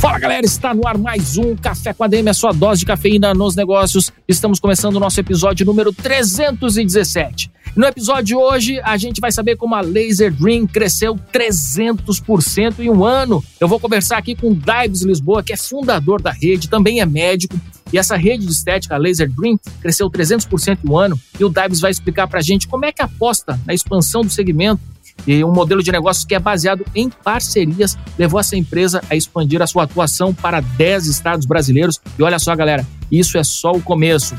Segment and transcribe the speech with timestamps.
[0.00, 2.86] Fala galera, está no ar mais um Café com a DM, a sua dose de
[2.86, 4.10] cafeína nos negócios.
[4.26, 7.52] Estamos começando o nosso episódio número 317.
[7.76, 12.88] No episódio de hoje, a gente vai saber como a Laser Dream cresceu 300% em
[12.88, 13.44] um ano.
[13.60, 17.06] Eu vou conversar aqui com o Dibes Lisboa, que é fundador da rede, também é
[17.06, 17.60] médico.
[17.92, 21.20] E essa rede de estética, a Laser Dream, cresceu 300% em um ano.
[21.38, 24.80] E o Dibes vai explicar pra gente como é que aposta na expansão do segmento
[25.26, 29.60] e um modelo de negócios que é baseado em parcerias levou essa empresa a expandir
[29.62, 32.00] a sua atuação para 10 estados brasileiros.
[32.18, 34.34] E olha só, galera, isso é só o começo.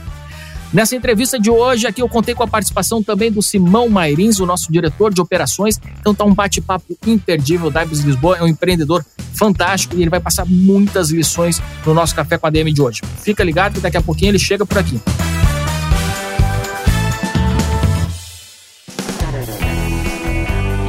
[0.73, 4.45] Nessa entrevista de hoje, aqui eu contei com a participação também do Simão Mairins, o
[4.45, 5.77] nosso diretor de operações.
[5.99, 7.67] Então tá um bate-papo imperdível.
[7.67, 12.15] O Davis Lisboa é um empreendedor fantástico e ele vai passar muitas lições no nosso
[12.15, 13.01] Café com a DM de hoje.
[13.21, 15.01] Fica ligado que daqui a pouquinho ele chega por aqui.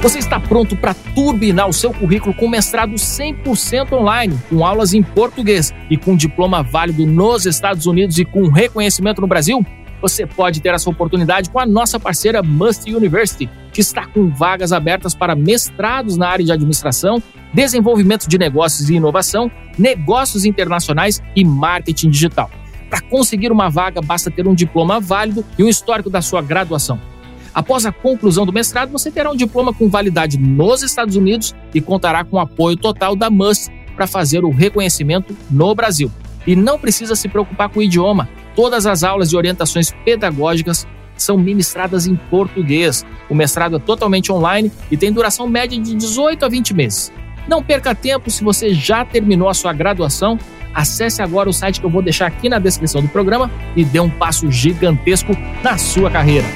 [0.03, 5.00] Você está pronto para turbinar o seu currículo com mestrado 100% online, com aulas em
[5.00, 9.64] português e com diploma válido nos Estados Unidos e com reconhecimento no Brasil?
[10.00, 14.73] Você pode ter essa oportunidade com a nossa parceira Must University, que está com vagas
[14.73, 17.23] abertas para mestrados na área de administração,
[17.55, 22.50] desenvolvimento de negócios e inovação, negócios internacionais e marketing digital.
[22.91, 27.12] Para conseguir uma vaga, basta ter um diploma válido e um histórico da sua graduação.
[27.55, 31.81] Após a conclusão do mestrado, você terá um diploma com validade nos Estados Unidos e
[31.81, 36.11] contará com o apoio total da MUST para fazer o reconhecimento no Brasil.
[36.47, 38.28] E não precisa se preocupar com o idioma.
[38.56, 40.86] Todas as aulas e orientações pedagógicas
[41.17, 43.05] são ministradas em português.
[43.28, 47.12] O mestrado é totalmente online e tem duração média de 18 a 20 meses.
[47.46, 50.39] Não perca tempo se você já terminou a sua graduação.
[50.74, 54.01] Acesse agora o site que eu vou deixar aqui na descrição do programa e dê
[54.01, 56.46] um passo gigantesco na sua carreira.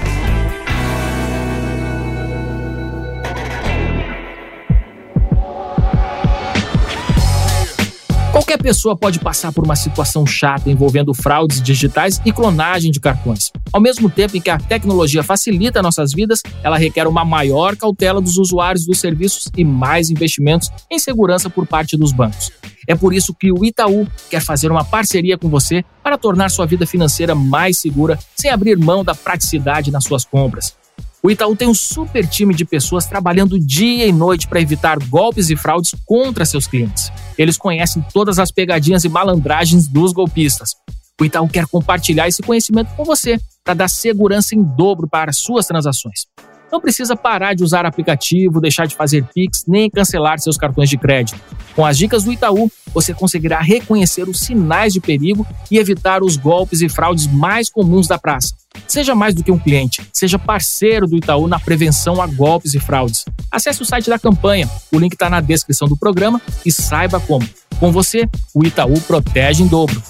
[8.37, 13.51] Qualquer pessoa pode passar por uma situação chata envolvendo fraudes digitais e clonagem de cartões.
[13.73, 18.21] Ao mesmo tempo em que a tecnologia facilita nossas vidas, ela requer uma maior cautela
[18.21, 22.53] dos usuários dos serviços e mais investimentos em segurança por parte dos bancos.
[22.87, 26.67] É por isso que o Itaú quer fazer uma parceria com você para tornar sua
[26.67, 30.77] vida financeira mais segura, sem abrir mão da praticidade nas suas compras.
[31.23, 35.51] O Itaú tem um super time de pessoas trabalhando dia e noite para evitar golpes
[35.51, 37.11] e fraudes contra seus clientes.
[37.37, 40.75] Eles conhecem todas as pegadinhas e malandragens dos golpistas.
[41.21, 45.67] O Itaú quer compartilhar esse conhecimento com você para dar segurança em dobro para suas
[45.67, 46.27] transações.
[46.71, 50.99] Não precisa parar de usar aplicativo, deixar de fazer Pix, nem cancelar seus cartões de
[50.99, 51.41] crédito.
[51.75, 56.37] Com as dicas do Itaú, você conseguirá reconhecer os sinais de perigo e evitar os
[56.37, 58.55] golpes e fraudes mais comuns da praça.
[58.87, 62.81] Seja mais do que um cliente, seja parceiro do Itaú na prevenção a golpes e
[62.81, 63.25] fraudes.
[63.51, 67.49] Acesse o site da campanha, o link está na descrição do programa e saiba como.
[67.79, 70.03] Com você, o Itaú protege em dobro.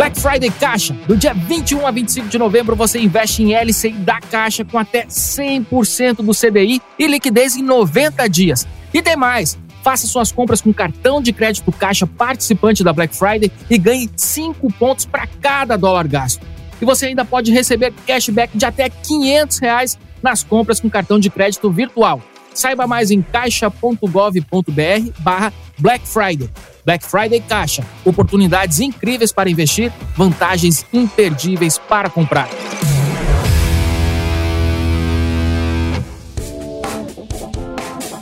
[0.00, 0.94] Black Friday Caixa.
[1.06, 5.04] Do dia 21 a 25 de novembro, você investe em LCI da Caixa com até
[5.04, 8.66] 100% do CDI e liquidez em 90 dias.
[8.94, 9.58] E tem mais!
[9.90, 14.72] Faça suas compras com cartão de crédito Caixa participante da Black Friday e ganhe 5
[14.74, 16.46] pontos para cada dólar gasto.
[16.80, 21.28] E você ainda pode receber cashback de até 500 reais nas compras com cartão de
[21.28, 22.22] crédito virtual.
[22.54, 26.48] Saiba mais em caixa.gov.br barra Black Friday.
[26.84, 27.84] Black Friday Caixa.
[28.04, 32.48] Oportunidades incríveis para investir, vantagens imperdíveis para comprar.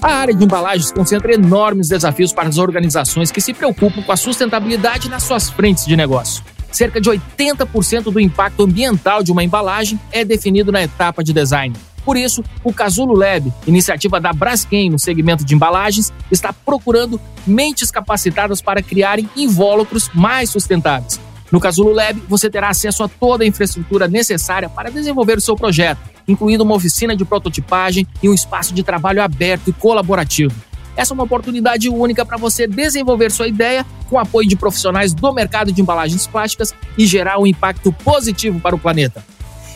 [0.00, 4.16] A área de embalagens concentra enormes desafios para as organizações que se preocupam com a
[4.16, 6.44] sustentabilidade nas suas frentes de negócio.
[6.70, 11.74] Cerca de 80% do impacto ambiental de uma embalagem é definido na etapa de design.
[12.04, 17.90] Por isso, o Casulo Lab, iniciativa da Braskem no segmento de embalagens, está procurando mentes
[17.90, 21.20] capacitadas para criarem invólucros mais sustentáveis.
[21.50, 25.56] No Casulo Lab, você terá acesso a toda a infraestrutura necessária para desenvolver o seu
[25.56, 25.98] projeto,
[26.28, 30.54] incluindo uma oficina de prototipagem e um espaço de trabalho aberto e colaborativo.
[30.96, 35.32] Essa é uma oportunidade única para você desenvolver sua ideia com apoio de profissionais do
[35.32, 39.24] mercado de embalagens plásticas e gerar um impacto positivo para o planeta.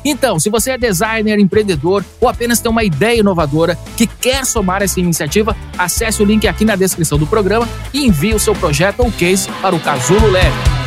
[0.04, 4.82] Então, se você é designer, empreendedor ou apenas tem uma ideia inovadora que quer somar
[4.82, 9.00] essa iniciativa, acesse o link aqui na descrição do programa e envie o seu projeto
[9.00, 10.81] ou case para o Casulo Leve.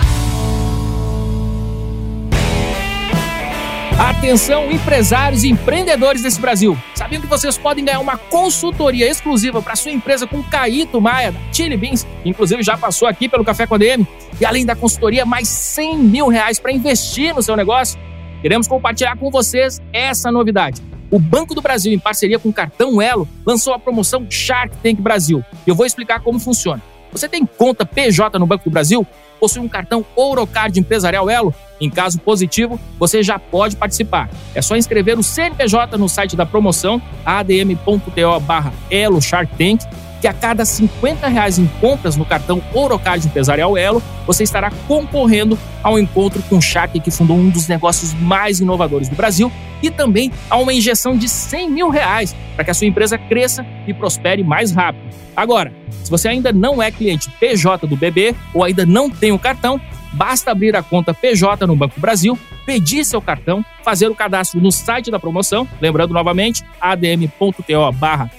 [4.26, 6.76] Atenção, empresários e empreendedores desse Brasil.
[6.96, 11.40] Sabiam que vocês podem ganhar uma consultoria exclusiva para sua empresa com Caíto Maia, da
[11.54, 14.06] Chili Beans, inclusive já passou aqui pelo Café com a DM,
[14.42, 18.00] e além da consultoria, mais 100 mil reais para investir no seu negócio?
[18.42, 20.82] Queremos compartilhar com vocês essa novidade.
[21.12, 25.00] O Banco do Brasil, em parceria com o Cartão Elo, lançou a promoção Shark Tank
[25.00, 25.46] Brasil.
[25.68, 26.82] Eu vou explicar como funciona.
[27.16, 29.08] Você tem conta PJ no Banco do Brasil?
[29.40, 31.56] Possui um cartão Ourocard Empresarial Elo?
[31.80, 34.30] Em caso positivo, você já pode participar.
[34.54, 39.82] É só inscrever o CNPJ no site da promoção adm.to barra Elo Shark Tank
[40.26, 45.56] que a cada 50 reais em compras no cartão Ourocard Empresarial Elo, você estará concorrendo
[45.84, 49.52] ao encontro com o Shark, que fundou um dos negócios mais inovadores do Brasil,
[49.84, 53.64] e também a uma injeção de 100 mil reais para que a sua empresa cresça
[53.86, 55.06] e prospere mais rápido.
[55.36, 55.72] Agora,
[56.04, 59.80] se você ainda não é cliente PJ do BB ou ainda não tem o cartão,
[60.12, 62.36] basta abrir a conta PJ no Banco Brasil,
[62.66, 68.32] pedir seu cartão, fazer o cadastro no site da promoção, lembrando novamente, adm.to barra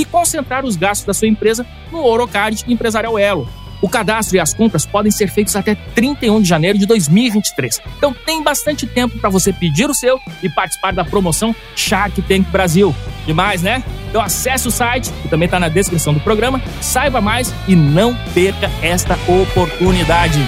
[0.00, 3.46] e concentrar os gastos da sua empresa no Orocard Empresarial Elo.
[3.82, 7.80] O cadastro e as compras podem ser feitos até 31 de janeiro de 2023.
[7.96, 12.48] Então tem bastante tempo para você pedir o seu e participar da promoção Shark Tank
[12.50, 12.94] Brasil.
[13.26, 13.82] Demais, né?
[14.08, 18.14] Então acesse o site, que também está na descrição do programa, saiba mais e não
[18.34, 20.40] perca esta oportunidade.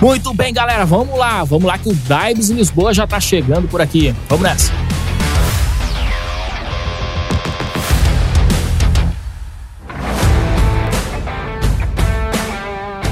[0.00, 3.66] Muito bem, galera, vamos lá, vamos lá que o Dibes em Lisboa já tá chegando
[3.66, 4.14] por aqui.
[4.28, 4.72] Vamos nessa.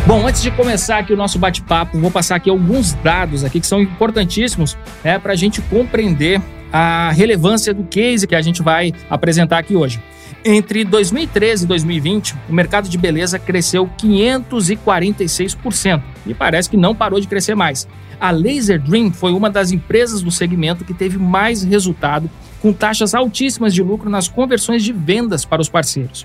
[0.06, 3.66] Bom, antes de começar aqui o nosso bate-papo, vou passar aqui alguns dados aqui que
[3.66, 6.40] são importantíssimos né, para a gente compreender
[6.72, 10.00] a relevância do case que a gente vai apresentar aqui hoje.
[10.48, 17.18] Entre 2013 e 2020, o mercado de beleza cresceu 546% e parece que não parou
[17.18, 17.88] de crescer mais.
[18.20, 22.30] A Laser Dream foi uma das empresas do segmento que teve mais resultado,
[22.62, 26.24] com taxas altíssimas de lucro nas conversões de vendas para os parceiros.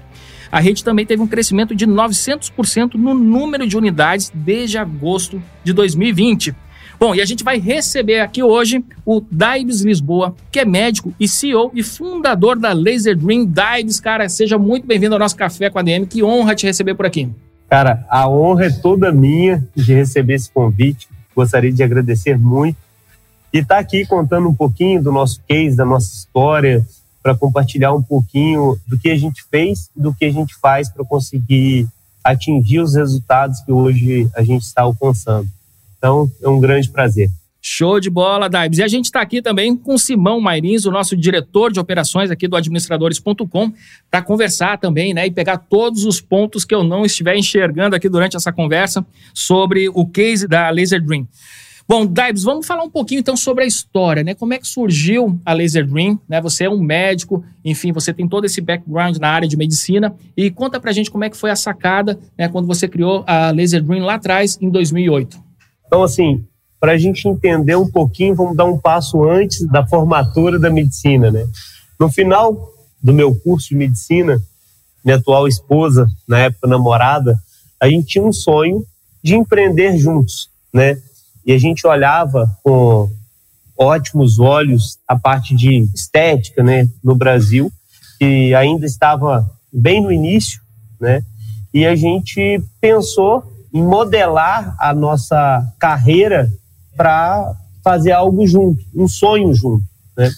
[0.52, 5.74] A rede também teve um crescimento de 900% no número de unidades desde agosto de
[5.74, 6.56] 2020.
[7.04, 11.28] Bom, e a gente vai receber aqui hoje o Daibs Lisboa, que é médico e
[11.28, 13.44] CEO e fundador da Laser Dream.
[13.44, 16.06] Daibs, cara, seja muito bem-vindo ao nosso Café com a DM.
[16.06, 17.28] Que honra te receber por aqui.
[17.68, 21.10] Cara, a honra é toda minha de receber esse convite.
[21.36, 22.78] Gostaria de agradecer muito
[23.52, 26.86] e estar tá aqui contando um pouquinho do nosso case, da nossa história,
[27.24, 30.88] para compartilhar um pouquinho do que a gente fez e do que a gente faz
[30.88, 31.88] para conseguir
[32.24, 35.48] atingir os resultados que hoje a gente está alcançando.
[36.02, 37.30] Então, é um grande prazer.
[37.62, 38.80] Show de bola, Daibs.
[38.80, 42.48] E a gente está aqui também com Simão Mairins, o nosso diretor de operações aqui
[42.48, 43.72] do administradores.com,
[44.10, 48.10] para conversar também, né, e pegar todos os pontos que eu não estiver enxergando aqui
[48.10, 51.28] durante essa conversa sobre o case da Laser Dream.
[51.88, 54.34] Bom, Daibs, vamos falar um pouquinho então sobre a história, né?
[54.34, 56.42] Como é que surgiu a Laser Dream, né?
[56.42, 60.50] Você é um médico, enfim, você tem todo esse background na área de medicina e
[60.50, 63.84] conta pra gente como é que foi a sacada, né, quando você criou a Laser
[63.84, 65.51] Dream lá atrás em 2008.
[65.92, 66.46] Então, assim,
[66.80, 71.30] para a gente entender um pouquinho, vamos dar um passo antes da formatura da medicina,
[71.30, 71.46] né?
[72.00, 72.72] No final
[73.04, 74.42] do meu curso de medicina,
[75.04, 77.38] minha atual esposa, na época namorada,
[77.78, 78.86] a gente tinha um sonho
[79.22, 80.98] de empreender juntos, né?
[81.46, 83.12] E a gente olhava com
[83.78, 87.70] ótimos olhos a parte de estética, né, no Brasil,
[88.18, 90.62] que ainda estava bem no início,
[91.02, 91.22] né?
[91.74, 96.52] E a gente pensou modelar a nossa carreira
[96.96, 99.84] para fazer algo junto, um sonho junto,
[100.18, 100.30] né?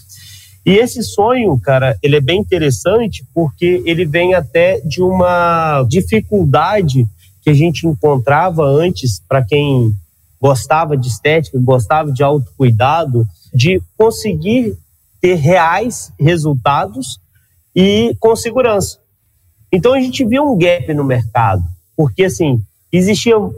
[0.65, 7.05] E esse sonho, cara, ele é bem interessante porque ele vem até de uma dificuldade
[7.41, 9.93] que a gente encontrava antes para quem
[10.39, 14.77] gostava de estética, gostava de autocuidado, de conseguir
[15.19, 17.19] ter reais resultados
[17.75, 18.99] e com segurança.
[19.71, 21.63] Então a gente viu um gap no mercado,
[21.95, 22.61] porque assim,
[22.93, 23.53] Existiam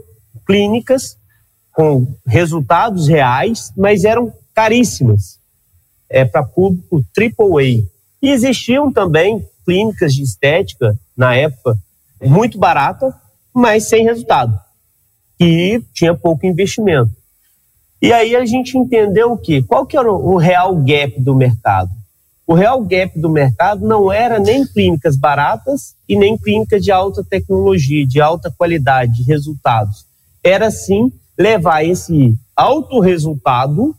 [0.46, 1.18] clínicas
[1.72, 5.38] com resultados reais, mas eram caríssimas
[6.08, 7.84] é, para público AAA.
[8.22, 11.76] E existiam também clínicas de estética, na época,
[12.22, 13.14] muito barata,
[13.52, 14.58] mas sem resultado.
[15.38, 17.12] E tinha pouco investimento.
[18.00, 19.62] E aí a gente entendeu o quê?
[19.62, 21.90] Qual que era o real gap do mercado?
[22.46, 27.24] O real gap do mercado não era nem clínicas baratas e nem clínicas de alta
[27.24, 30.06] tecnologia, de alta qualidade de resultados.
[30.44, 33.94] Era sim levar esse alto resultado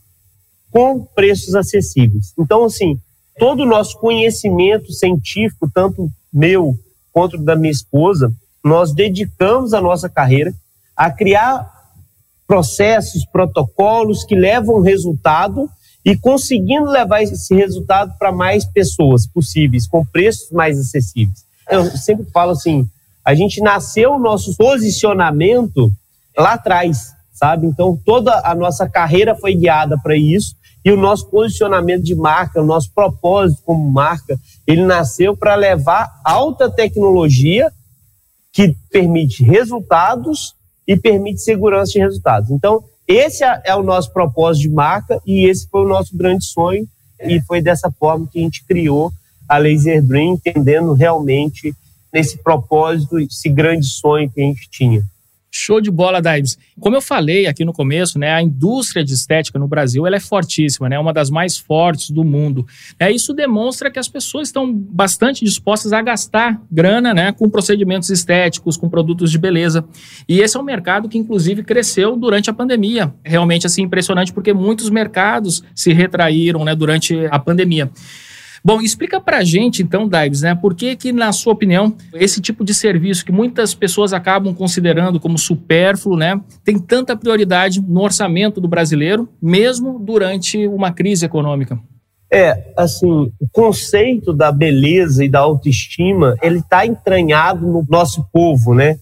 [0.70, 2.32] com preços acessíveis.
[2.38, 2.98] Então, assim,
[3.38, 6.74] todo o nosso conhecimento científico, tanto meu
[7.12, 8.32] quanto da minha esposa,
[8.64, 10.54] nós dedicamos a nossa carreira
[10.96, 11.70] a criar
[12.46, 15.68] processos, protocolos que levam resultado
[16.08, 21.44] e conseguindo levar esse resultado para mais pessoas possíveis, com preços mais acessíveis.
[21.70, 22.88] Eu sempre falo assim,
[23.22, 25.92] a gente nasceu o nosso posicionamento
[26.34, 27.66] lá atrás, sabe?
[27.66, 32.62] Então toda a nossa carreira foi guiada para isso e o nosso posicionamento de marca,
[32.62, 37.70] o nosso propósito como marca, ele nasceu para levar alta tecnologia
[38.50, 40.54] que permite resultados
[40.86, 42.50] e permite segurança de resultados.
[42.50, 46.44] Então, esse é, é o nosso propósito de marca e esse foi o nosso grande
[46.44, 46.86] sonho
[47.20, 49.10] e foi dessa forma que a gente criou
[49.48, 51.74] a Laser Dream, entendendo realmente
[52.12, 55.02] nesse propósito, esse grande sonho que a gente tinha.
[55.50, 56.58] Show de bola, Daibs.
[56.78, 60.20] Como eu falei aqui no começo, né, a indústria de estética no Brasil ela é
[60.20, 62.66] fortíssima, né, uma das mais fortes do mundo.
[62.98, 68.10] É, isso demonstra que as pessoas estão bastante dispostas a gastar grana né, com procedimentos
[68.10, 69.84] estéticos, com produtos de beleza.
[70.28, 73.12] E esse é um mercado que, inclusive, cresceu durante a pandemia.
[73.24, 77.90] Realmente assim, impressionante, porque muitos mercados se retraíram né, durante a pandemia.
[78.64, 82.64] Bom, explica pra gente então, Dives, né, por que que, na sua opinião, esse tipo
[82.64, 88.60] de serviço que muitas pessoas acabam considerando como supérfluo, né, tem tanta prioridade no orçamento
[88.60, 91.78] do brasileiro, mesmo durante uma crise econômica?
[92.30, 98.74] É, assim, o conceito da beleza e da autoestima, ele está entranhado no nosso povo,
[98.74, 98.98] né?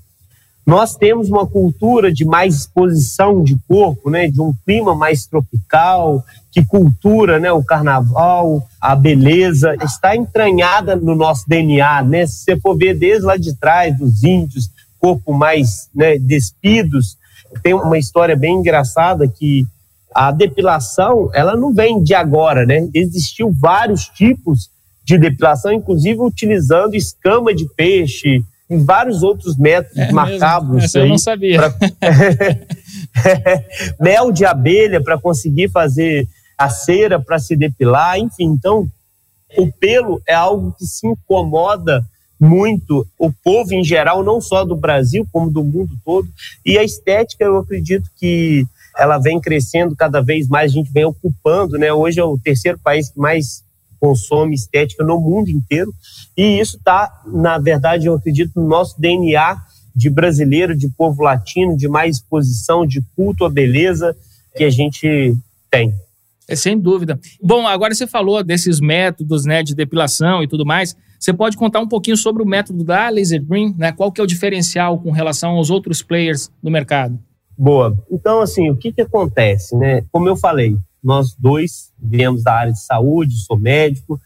[0.66, 6.24] Nós temos uma cultura de mais exposição de corpo, né, de um clima mais tropical,
[6.50, 12.26] que cultura, né, o carnaval, a beleza está entranhada no nosso DNA, né?
[12.26, 14.68] Se você for ver desde lá de trás dos índios,
[14.98, 17.16] corpo mais, né, despidos,
[17.62, 19.64] tem uma história bem engraçada que
[20.12, 22.88] a depilação, ela não vem de agora, né?
[22.92, 24.68] Existiu vários tipos
[25.04, 30.84] de depilação, inclusive utilizando escama de peixe, e vários outros métodos é macabros.
[30.84, 31.58] Essa eu não sabia.
[31.58, 31.74] Pra...
[34.00, 38.46] Mel de abelha para conseguir fazer a cera para se depilar, enfim.
[38.46, 38.88] Então,
[39.56, 42.04] o pelo é algo que se incomoda
[42.38, 46.28] muito o povo em geral, não só do Brasil, como do mundo todo.
[46.64, 48.66] E a estética, eu acredito que
[48.98, 51.92] ela vem crescendo cada vez mais, a gente vem ocupando, né?
[51.92, 53.62] Hoje é o terceiro país que mais
[54.06, 55.92] consome estética no mundo inteiro.
[56.36, 59.56] E isso está, na verdade, eu acredito, no nosso DNA
[59.94, 64.14] de brasileiro, de povo latino, de mais exposição, de culto à beleza
[64.54, 65.34] que a gente
[65.70, 65.92] tem.
[66.48, 67.18] É, sem dúvida.
[67.42, 70.96] Bom, agora você falou desses métodos né, de depilação e tudo mais.
[71.18, 73.90] Você pode contar um pouquinho sobre o método da Laser Green, né?
[73.90, 77.18] Qual que é o diferencial com relação aos outros players do mercado?
[77.58, 77.96] Boa.
[78.10, 80.04] Então, assim, o que, que acontece, né?
[80.12, 84.20] Como eu falei, nós dois viemos da área de saúde, sou médico.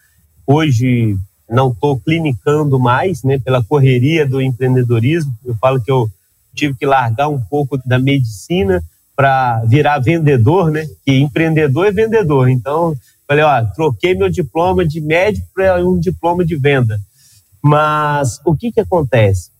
[0.47, 1.15] Hoje
[1.49, 5.31] não estou clinicando mais, né, pela correria do empreendedorismo.
[5.45, 6.11] Eu falo que eu
[6.55, 8.83] tive que largar um pouco da medicina
[9.15, 10.89] para virar vendedor, né?
[11.05, 12.49] Que empreendedor é vendedor.
[12.49, 12.97] Então,
[13.29, 16.99] falei, ó, troquei meu diploma de médico para um diploma de venda.
[17.63, 19.51] Mas o que que acontece?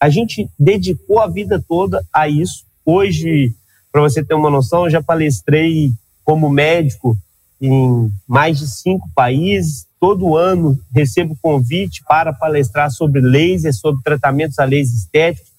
[0.00, 2.64] A gente dedicou a vida toda a isso.
[2.86, 3.54] Hoje,
[3.92, 5.92] para você ter uma noção, eu já palestrei
[6.30, 7.18] como médico
[7.60, 9.84] em mais de cinco países.
[9.98, 15.50] Todo ano recebo convite para palestrar sobre laser, sobre tratamentos a laser estéticos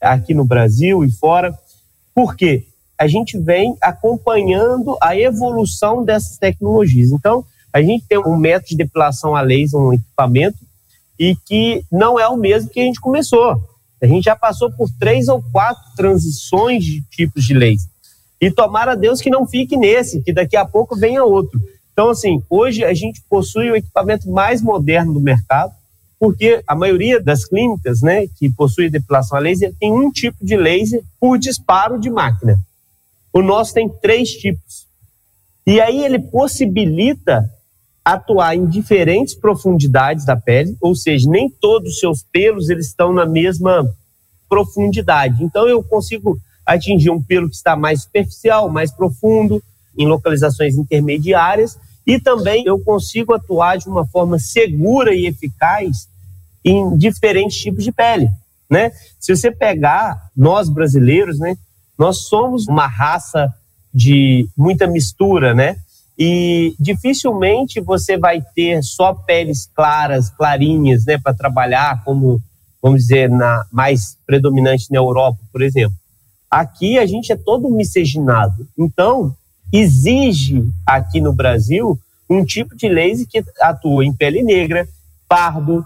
[0.00, 1.52] aqui no Brasil e fora.
[2.14, 2.64] Por quê?
[2.96, 7.10] A gente vem acompanhando a evolução dessas tecnologias.
[7.10, 10.58] Então, a gente tem um método de depilação a laser, um equipamento,
[11.18, 13.60] e que não é o mesmo que a gente começou.
[14.00, 17.89] A gente já passou por três ou quatro transições de tipos de laser.
[18.40, 21.60] E tomara Deus que não fique nesse, que daqui a pouco venha outro.
[21.92, 25.72] Então, assim, hoje a gente possui o equipamento mais moderno do mercado,
[26.18, 30.56] porque a maioria das clínicas, né, que possui depilação a laser, tem um tipo de
[30.56, 32.58] laser por disparo de máquina.
[33.32, 34.86] O nosso tem três tipos.
[35.66, 37.48] E aí ele possibilita
[38.04, 43.12] atuar em diferentes profundidades da pele, ou seja, nem todos os seus pelos eles estão
[43.12, 43.86] na mesma
[44.48, 45.44] profundidade.
[45.44, 49.62] Então eu consigo atingir um pelo que está mais superficial, mais profundo,
[49.96, 56.08] em localizações intermediárias, e também eu consigo atuar de uma forma segura e eficaz
[56.64, 58.28] em diferentes tipos de pele,
[58.68, 58.92] né?
[59.18, 61.56] Se você pegar nós brasileiros, né,
[61.98, 63.52] nós somos uma raça
[63.92, 65.76] de muita mistura, né?
[66.18, 72.40] E dificilmente você vai ter só peles claras, clarinhas, né, para trabalhar, como,
[72.82, 75.96] vamos dizer, na mais predominante na Europa, por exemplo.
[76.50, 78.66] Aqui a gente é todo miscigenado.
[78.76, 79.34] Então,
[79.72, 84.88] exige aqui no Brasil um tipo de laser que atua em pele negra,
[85.28, 85.84] pardo,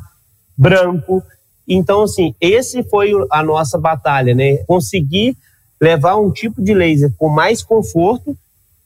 [0.56, 1.22] branco.
[1.68, 4.58] Então, assim, esse foi a nossa batalha, né?
[4.66, 5.36] Conseguir
[5.80, 8.36] levar um tipo de laser com mais conforto,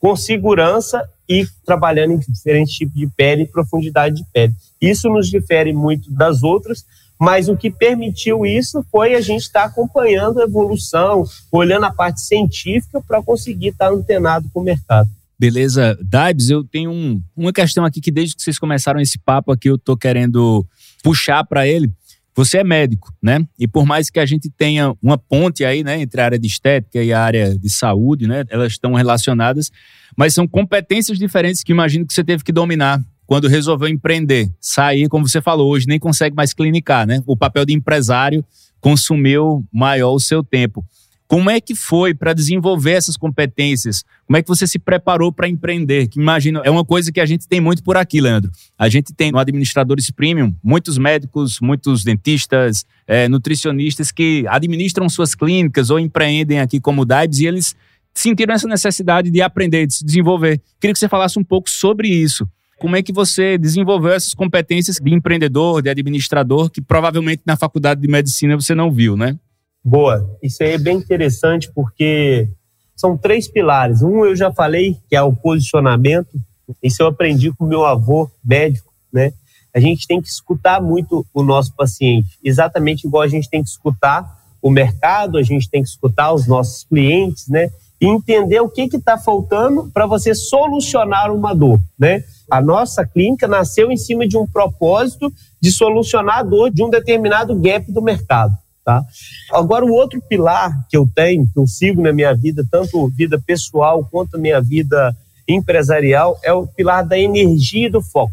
[0.00, 4.54] com segurança e trabalhando em diferentes tipos de pele e profundidade de pele.
[4.80, 6.84] Isso nos difere muito das outras,
[7.18, 11.92] mas o que permitiu isso foi a gente estar tá acompanhando a evolução, olhando a
[11.92, 15.08] parte científica para conseguir estar tá antenado com o mercado.
[15.38, 19.52] Beleza, Dibes, eu tenho um, uma questão aqui que desde que vocês começaram esse papo
[19.52, 20.66] aqui eu tô querendo
[21.02, 21.92] puxar para ele.
[22.34, 23.44] Você é médico, né?
[23.58, 26.46] E por mais que a gente tenha uma ponte aí, né, entre a área de
[26.46, 29.72] estética e a área de saúde, né, elas estão relacionadas,
[30.16, 35.06] mas são competências diferentes que imagino que você teve que dominar quando resolveu empreender, sair,
[35.06, 37.22] como você falou, hoje nem consegue mais clinicar, né?
[37.26, 38.42] O papel de empresário
[38.80, 40.82] consumiu maior o seu tempo.
[41.26, 44.02] Como é que foi para desenvolver essas competências?
[44.26, 46.08] Como é que você se preparou para empreender?
[46.08, 48.50] Que imagino, é uma coisa que a gente tem muito por aqui, Leandro.
[48.78, 55.34] A gente tem no Administradores Premium muitos médicos, muitos dentistas, é, nutricionistas que administram suas
[55.34, 57.76] clínicas ou empreendem aqui como DAIBs e eles
[58.14, 60.58] sentiram essa necessidade de aprender, de se desenvolver.
[60.80, 62.48] Queria que você falasse um pouco sobre isso.
[62.78, 68.00] Como é que você desenvolveu essas competências de empreendedor, de administrador, que provavelmente na faculdade
[68.00, 69.36] de medicina você não viu, né?
[69.84, 70.36] Boa.
[70.42, 72.48] Isso aí é bem interessante porque
[72.94, 74.02] são três pilares.
[74.02, 76.38] Um eu já falei, que é o posicionamento.
[76.82, 79.32] Isso eu aprendi com meu avô médico, né?
[79.74, 83.68] A gente tem que escutar muito o nosso paciente, exatamente igual a gente tem que
[83.68, 87.70] escutar o mercado, a gente tem que escutar os nossos clientes, né?
[88.00, 92.22] E entender o que está faltando para você solucionar uma dor, né?
[92.50, 96.88] A nossa clínica nasceu em cima de um propósito de solucionar a dor de um
[96.88, 98.56] determinado gap do mercado.
[98.84, 99.04] Tá?
[99.52, 103.38] Agora, o outro pilar que eu tenho, que eu sigo na minha vida, tanto vida
[103.38, 105.14] pessoal quanto minha vida
[105.46, 108.32] empresarial, é o pilar da energia e do foco.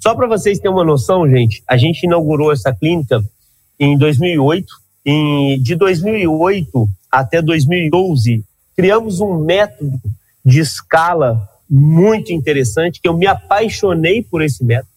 [0.00, 3.22] Só para vocês terem uma noção, gente, a gente inaugurou essa clínica
[3.78, 4.66] em 2008.
[5.06, 8.42] Em, de 2008 até 2012,
[8.76, 10.00] criamos um método
[10.44, 14.88] de escala muito interessante, que eu me apaixonei por esse método,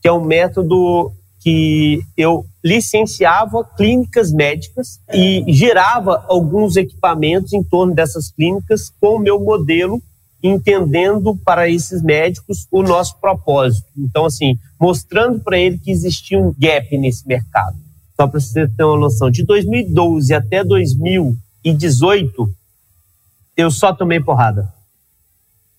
[0.00, 7.94] que é um método que eu licenciava clínicas médicas e gerava alguns equipamentos em torno
[7.94, 10.02] dessas clínicas com o meu modelo,
[10.42, 13.86] entendendo para esses médicos o nosso propósito.
[13.96, 17.76] Então, assim, mostrando para ele que existia um gap nesse mercado.
[18.18, 22.50] Só para você ter uma noção, de 2012 até 2018,
[23.56, 24.72] eu só tomei porrada.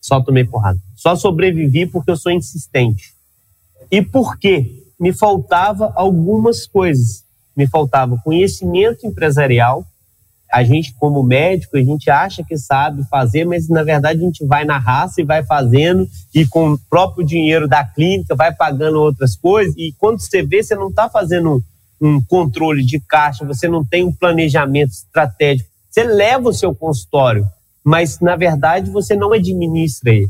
[0.01, 0.79] Só tomei porrada.
[0.95, 3.13] Só sobrevivi porque eu sou insistente.
[3.91, 4.85] E por quê?
[4.99, 7.23] me faltava algumas coisas.
[7.55, 9.85] Me faltava conhecimento empresarial.
[10.51, 14.45] A gente, como médico, a gente acha que sabe fazer, mas na verdade a gente
[14.45, 19.01] vai na raça e vai fazendo, e com o próprio dinheiro da clínica vai pagando
[19.01, 19.73] outras coisas.
[19.75, 21.61] E quando você vê, você não está fazendo
[21.99, 25.69] um controle de caixa, você não tem um planejamento estratégico.
[25.89, 27.47] Você leva o seu consultório,
[27.85, 30.29] mas na verdade você não administra ele.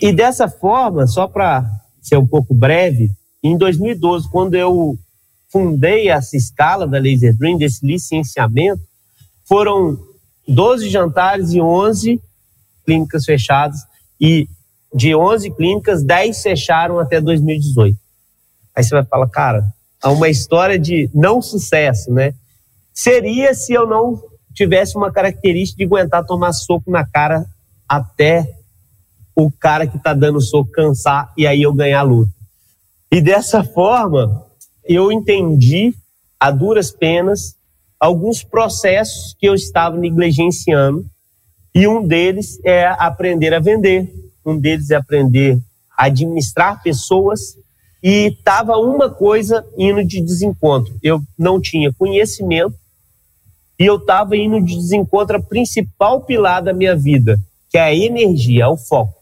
[0.00, 1.68] E dessa forma, só para
[2.00, 3.10] ser um pouco breve,
[3.42, 4.96] em 2012, quando eu
[5.50, 8.80] fundei essa escala da Laser Dream, desse licenciamento,
[9.44, 9.98] foram
[10.46, 12.20] 12 jantares e 11
[12.84, 13.80] clínicas fechadas.
[14.20, 14.48] E
[14.94, 17.96] de 11 clínicas, 10 fecharam até 2018.
[18.74, 22.32] Aí você vai falar, cara, há uma história de não sucesso, né?
[22.94, 27.44] Seria se eu não tivesse uma característica de aguentar tomar soco na cara
[27.88, 28.48] até
[29.34, 32.32] o cara que está dando soco cansar e aí eu ganhar a luta.
[33.10, 34.46] E dessa forma,
[34.84, 35.94] eu entendi,
[36.38, 37.54] a duras penas,
[38.00, 41.04] alguns processos que eu estava negligenciando.
[41.74, 44.12] E um deles é aprender a vender,
[44.44, 45.58] um deles é aprender
[45.96, 47.56] a administrar pessoas.
[48.02, 50.94] E estava uma coisa indo de desencontro.
[51.02, 52.74] Eu não tinha conhecimento
[53.78, 57.38] e eu estava indo de desencontro ao principal pilar da minha vida,
[57.70, 59.14] que é a energia, o foco.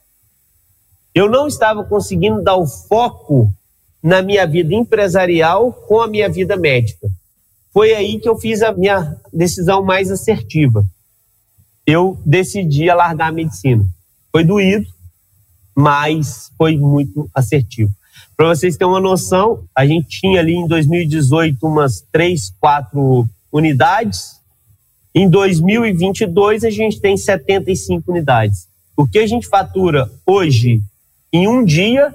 [1.15, 3.53] Eu não estava conseguindo dar o foco
[4.03, 7.09] na minha vida empresarial com a minha vida médica.
[7.73, 10.85] Foi aí que eu fiz a minha decisão mais assertiva.
[11.87, 13.87] Eu decidi largar a medicina.
[14.33, 14.87] Foi doído,
[15.75, 17.91] mas foi muito assertivo.
[18.37, 24.40] Para vocês terem uma noção, a gente tinha ali em 2018 umas três, quatro unidades.
[25.15, 28.69] Em 2022 a gente tem 75 unidades.
[28.97, 30.81] O que a gente fatura hoje
[31.33, 32.15] em um dia,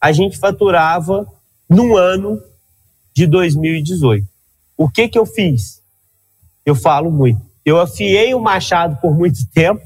[0.00, 1.26] a gente faturava
[1.68, 2.42] num ano
[3.14, 4.26] de 2018.
[4.76, 5.80] O que que eu fiz?
[6.64, 7.40] Eu falo muito.
[7.64, 9.80] Eu afiei o machado por muito tempo,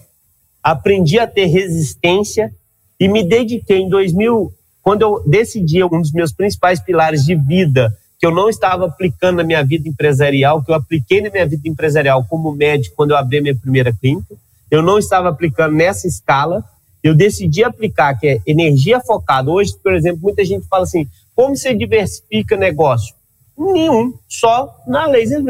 [0.63, 2.53] aprendi a ter resistência
[2.99, 7.97] e me dediquei em 2000, quando eu decidi um dos meus principais pilares de vida
[8.21, 11.67] que eu não estava aplicando na minha vida empresarial, que eu apliquei na minha vida
[11.67, 14.35] empresarial como médico quando eu abri minha primeira clínica,
[14.71, 16.63] eu não estava aplicando nessa escala,
[17.03, 19.51] eu decidi aplicar, que é energia focada.
[19.51, 23.15] Hoje, por exemplo, muita gente fala assim, como você diversifica negócio?
[23.57, 25.43] Nenhum, só na Laser.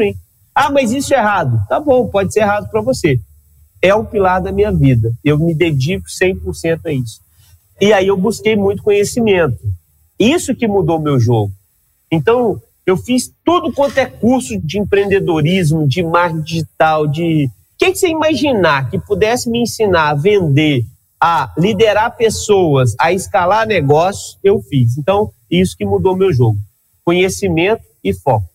[0.55, 1.59] Ah, mas isso é errado.
[1.67, 3.19] Tá bom, pode ser errado para você.
[3.81, 5.11] É o pilar da minha vida.
[5.25, 7.19] Eu me dedico 100% a isso.
[7.81, 9.59] E aí eu busquei muito conhecimento.
[10.17, 11.51] Isso que mudou meu jogo.
[12.11, 17.45] Então, eu fiz tudo quanto é curso de empreendedorismo, de marketing digital, de.
[17.45, 20.83] O que, que você imaginar que pudesse me ensinar a vender,
[21.19, 24.97] a liderar pessoas, a escalar negócios, eu fiz.
[24.97, 26.57] Então, isso que mudou meu jogo.
[27.03, 28.50] Conhecimento e foco.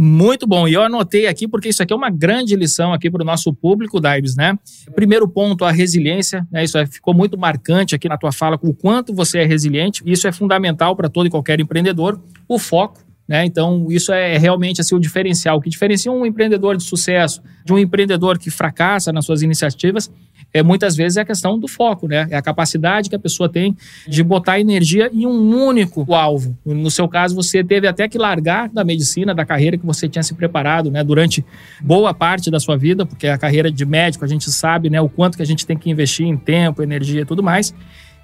[0.00, 0.68] Muito bom.
[0.68, 3.52] E eu anotei aqui porque isso aqui é uma grande lição aqui para o nosso
[3.52, 4.56] público, Daibs, né?
[4.94, 6.46] Primeiro ponto, a resiliência.
[6.52, 6.62] Né?
[6.62, 10.00] Isso é, ficou muito marcante aqui na tua fala, o quanto você é resiliente.
[10.06, 12.22] Isso é fundamental para todo e qualquer empreendedor.
[12.46, 13.00] O foco.
[13.26, 13.44] Né?
[13.44, 15.58] Então, isso é realmente assim, o diferencial.
[15.58, 20.08] O que diferencia um empreendedor de sucesso de um empreendedor que fracassa nas suas iniciativas
[20.52, 22.26] é muitas vezes é a questão do foco, né?
[22.30, 26.56] É a capacidade que a pessoa tem de botar energia em um único alvo.
[26.64, 30.22] No seu caso, você teve até que largar da medicina, da carreira que você tinha
[30.22, 31.04] se preparado, né?
[31.04, 31.44] Durante
[31.80, 35.00] boa parte da sua vida, porque a carreira de médico a gente sabe, né?
[35.00, 37.74] O quanto que a gente tem que investir em tempo, energia e tudo mais.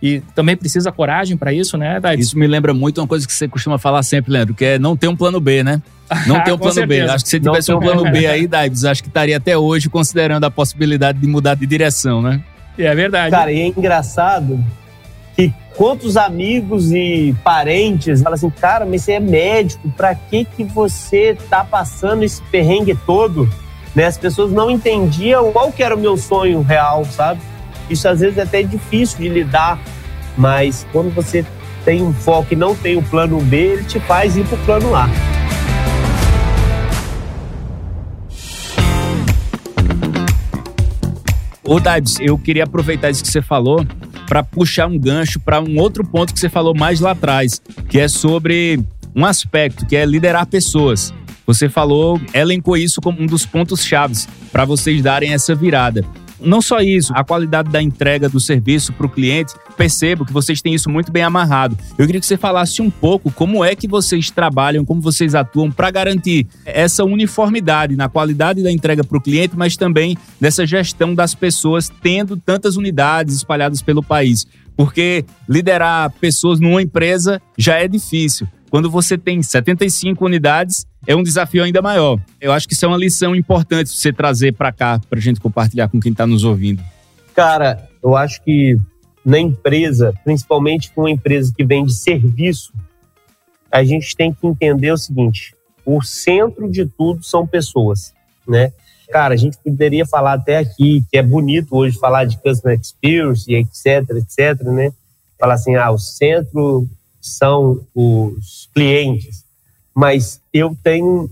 [0.03, 2.19] E também precisa coragem para isso, né, Daí?
[2.19, 4.97] Isso me lembra muito uma coisa que você costuma falar sempre, Leandro, que é não
[4.97, 5.81] ter um plano B, né?
[6.27, 7.07] Não ter um plano certeza.
[7.07, 7.11] B.
[7.11, 10.45] Acho que se tivesse um plano B aí, Daibs, acho que estaria até hoje considerando
[10.45, 12.43] a possibilidade de mudar de direção, né?
[12.77, 13.31] É verdade.
[13.31, 14.63] Cara, e é engraçado
[15.37, 20.65] que quantos amigos e parentes falam assim, cara, mas você é médico, pra que que
[20.65, 23.49] você tá passando esse perrengue todo?
[23.95, 24.07] Né?
[24.07, 27.41] As pessoas não entendiam qual que era o meu sonho real, sabe?
[27.89, 29.79] Isso às vezes é até difícil de lidar,
[30.37, 31.45] mas quando você
[31.85, 34.65] tem um foco e não tem o plano B, ele te faz ir para o
[34.65, 35.09] plano A.
[41.67, 43.85] Ô, Dibs, eu queria aproveitar isso que você falou
[44.27, 47.99] para puxar um gancho para um outro ponto que você falou mais lá atrás, que
[47.99, 48.81] é sobre
[49.15, 51.13] um aspecto que é liderar pessoas.
[51.47, 56.05] Você falou, elencou isso como um dos pontos chaves para vocês darem essa virada.
[56.45, 60.61] Não só isso, a qualidade da entrega do serviço para o cliente, percebo que vocês
[60.61, 61.77] têm isso muito bem amarrado.
[61.99, 65.71] Eu queria que você falasse um pouco como é que vocês trabalham, como vocês atuam
[65.71, 71.15] para garantir essa uniformidade na qualidade da entrega para o cliente, mas também nessa gestão
[71.15, 74.47] das pessoas tendo tantas unidades espalhadas pelo país.
[74.77, 78.47] Porque liderar pessoas numa empresa já é difícil.
[78.71, 82.19] Quando você tem 75 unidades, é um desafio ainda maior.
[82.41, 85.41] Eu acho que isso é uma lição importante você trazer para cá, para a gente
[85.41, 86.83] compartilhar com quem está nos ouvindo.
[87.35, 88.77] Cara, eu acho que
[89.25, 92.73] na empresa, principalmente com uma empresa que vende serviço,
[93.71, 98.13] a gente tem que entender o seguinte: o centro de tudo são pessoas,
[98.47, 98.73] né?
[99.11, 103.53] Cara, a gente poderia falar até aqui que é bonito hoje falar de customer experience,
[103.53, 104.93] etc, etc, né?
[105.39, 106.89] Falar assim, ah, o centro
[107.21, 109.44] são os clientes,
[109.95, 111.31] mas eu tenho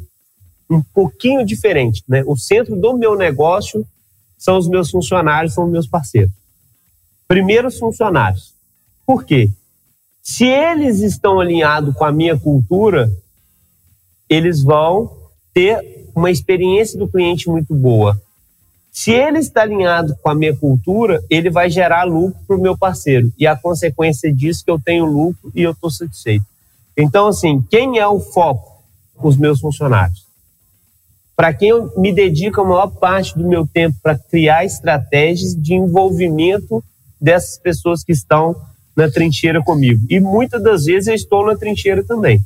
[0.70, 2.22] um pouquinho diferente, né?
[2.27, 3.87] O centro do meu negócio
[4.38, 6.33] são os meus funcionários, são os meus parceiros.
[7.29, 8.55] Primeiro, os funcionários.
[9.07, 9.51] Por quê?
[10.22, 13.11] Se eles estão alinhados com a minha cultura,
[14.29, 15.16] eles vão
[15.53, 18.20] ter uma experiência do cliente muito boa.
[18.90, 22.77] Se ele está alinhado com a minha cultura, ele vai gerar lucro para o meu
[22.77, 23.33] parceiro.
[23.38, 26.44] E a consequência disso é que eu tenho lucro e eu estou satisfeito.
[26.96, 28.83] Então, assim, quem é o foco?
[29.22, 30.26] Os meus funcionários.
[31.37, 35.74] Para quem eu me dedico a maior parte do meu tempo para criar estratégias de
[35.74, 36.83] envolvimento
[37.20, 38.55] dessas pessoas que estão
[38.96, 40.05] na trincheira comigo.
[40.11, 42.40] E muitas das vezes eu estou na trincheira também.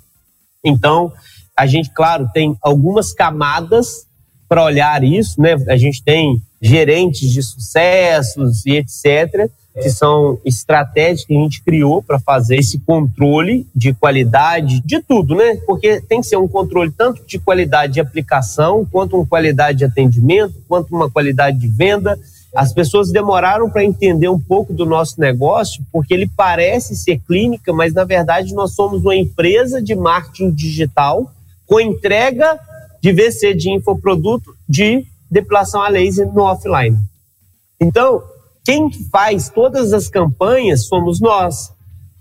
[0.64, 1.12] Então,
[1.56, 4.06] a gente, claro, tem algumas camadas
[4.48, 5.54] para olhar isso, né?
[5.68, 9.50] A gente tem gerentes de sucessos e etc,
[9.82, 15.34] que são estratégias que a gente criou para fazer esse controle de qualidade de tudo,
[15.34, 15.56] né?
[15.66, 19.84] Porque tem que ser um controle tanto de qualidade de aplicação, quanto uma qualidade de
[19.84, 22.18] atendimento, quanto uma qualidade de venda.
[22.54, 27.70] As pessoas demoraram para entender um pouco do nosso negócio, porque ele parece ser clínica,
[27.70, 31.30] mas na verdade nós somos uma empresa de marketing digital
[31.66, 32.58] com entrega
[33.02, 36.96] de VC de infoproduto de depilação a laser no offline.
[37.78, 38.22] Então,
[38.66, 41.70] Quem faz todas as campanhas somos nós.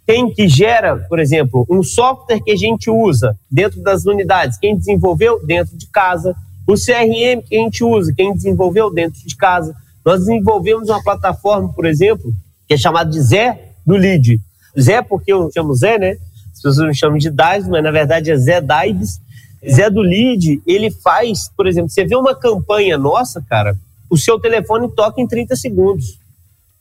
[0.05, 4.77] Quem que gera, por exemplo, um software que a gente usa dentro das unidades, quem
[4.77, 6.35] desenvolveu dentro de casa,
[6.67, 9.73] o CRM que a gente usa, quem desenvolveu dentro de casa.
[10.05, 12.31] Nós desenvolvemos uma plataforma, por exemplo,
[12.67, 14.39] que é chamada de Zé do Lead.
[14.79, 16.11] Zé, porque eu chamo Zé, né?
[16.53, 19.19] As pessoas me chamam de Daides, mas na verdade é Zé Daides.
[19.67, 23.75] Zé do Lead, ele faz, por exemplo, você vê uma campanha nossa, cara,
[24.11, 26.23] o seu telefone toca em 30 segundos.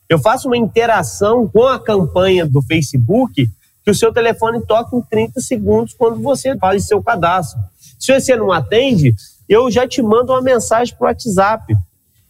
[0.09, 3.49] Eu faço uma interação com a campanha do Facebook
[3.83, 7.59] que o seu telefone toca em 30 segundos quando você faz seu cadastro.
[7.99, 9.13] Se você não atende,
[9.47, 11.75] eu já te mando uma mensagem para o WhatsApp.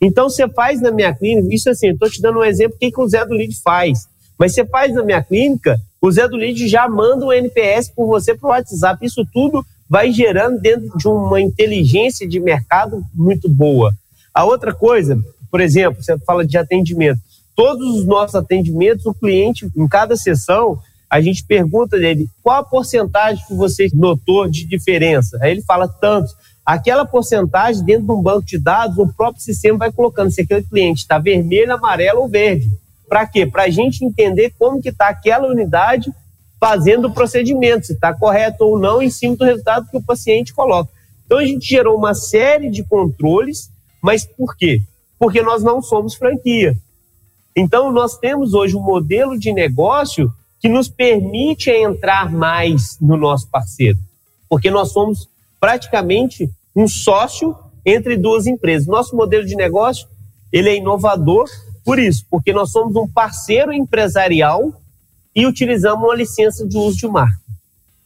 [0.02, 2.92] Então você faz na minha clínica, isso assim, estou te dando um exemplo, o que,
[2.92, 4.08] que o Zé do Lead faz.
[4.38, 8.06] Mas você faz na minha clínica, o Zé do Lead já manda um NPS por
[8.06, 9.06] você para o WhatsApp.
[9.06, 13.94] Isso tudo vai gerando dentro de uma inteligência de mercado muito boa.
[14.34, 15.18] A outra coisa,
[15.50, 17.20] por exemplo, você fala de atendimento.
[17.56, 20.78] Todos os nossos atendimentos, o cliente, em cada sessão,
[21.10, 25.38] a gente pergunta dele qual a porcentagem que você notou de diferença.
[25.42, 26.36] Aí ele fala tantos.
[26.66, 30.64] Aquela porcentagem dentro de um banco de dados, o próprio sistema vai colocando se aquele
[30.64, 32.70] cliente está vermelho, amarelo ou verde.
[33.08, 33.46] Para quê?
[33.46, 36.12] Para a gente entender como que está aquela unidade
[36.60, 40.54] fazendo o procedimento, se está correto ou não, em cima do resultado que o paciente
[40.54, 40.90] coloca.
[41.26, 43.70] Então a gente gerou uma série de controles,
[44.02, 44.82] mas por quê?
[45.20, 46.76] Porque nós não somos franquia.
[47.56, 53.48] Então, nós temos hoje um modelo de negócio que nos permite entrar mais no nosso
[53.50, 53.98] parceiro,
[54.50, 58.88] porque nós somos praticamente um sócio entre duas empresas.
[58.88, 60.08] Nosso modelo de negócio
[60.52, 61.46] ele é inovador
[61.84, 64.74] por isso, porque nós somos um parceiro empresarial
[65.36, 67.40] e utilizamos uma licença de uso de marca.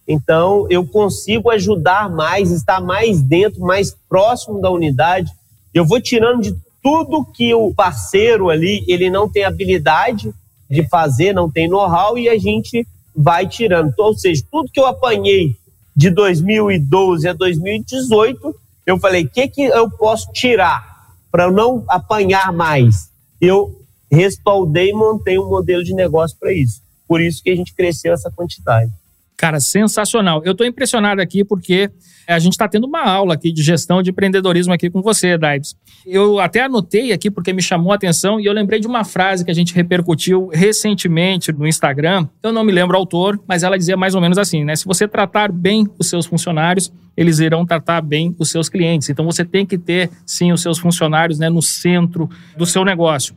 [0.07, 5.31] Então, eu consigo ajudar mais, estar mais dentro, mais próximo da unidade.
[5.73, 10.33] Eu vou tirando de tudo que o parceiro ali ele não tem habilidade
[10.69, 13.89] de fazer, não tem know-how e a gente vai tirando.
[13.89, 15.55] Então, ou seja, tudo que eu apanhei
[15.95, 22.53] de 2012 a 2018, eu falei, o que, que eu posso tirar para não apanhar
[22.53, 23.09] mais?
[23.41, 26.81] Eu respaldei e montei um modelo de negócio para isso.
[27.07, 28.91] Por isso que a gente cresceu essa quantidade.
[29.39, 30.41] Cara, sensacional.
[30.43, 31.89] Eu estou impressionado aqui porque
[32.27, 35.77] a gente está tendo uma aula aqui de gestão de empreendedorismo aqui com você, Daibs.
[36.05, 39.45] Eu até anotei aqui porque me chamou a atenção e eu lembrei de uma frase
[39.45, 42.27] que a gente repercutiu recentemente no Instagram.
[42.43, 44.75] Eu não me lembro o autor, mas ela dizia mais ou menos assim, né?
[44.75, 49.09] Se você tratar bem os seus funcionários, eles irão tratar bem os seus clientes.
[49.09, 53.33] Então você tem que ter, sim, os seus funcionários né, no centro do seu negócio.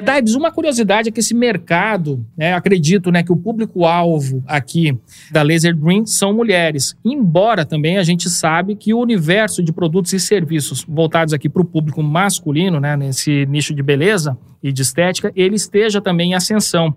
[0.00, 4.96] Daibs, uma curiosidade é que esse mercado, né, acredito né, que o público-alvo aqui
[5.32, 6.96] da Laser Dream são mulheres.
[7.04, 11.62] Embora também a gente sabe que o universo de produtos e serviços voltados aqui para
[11.62, 16.34] o público masculino, né, nesse nicho de beleza e de estética, ele esteja também em
[16.34, 16.94] ascensão.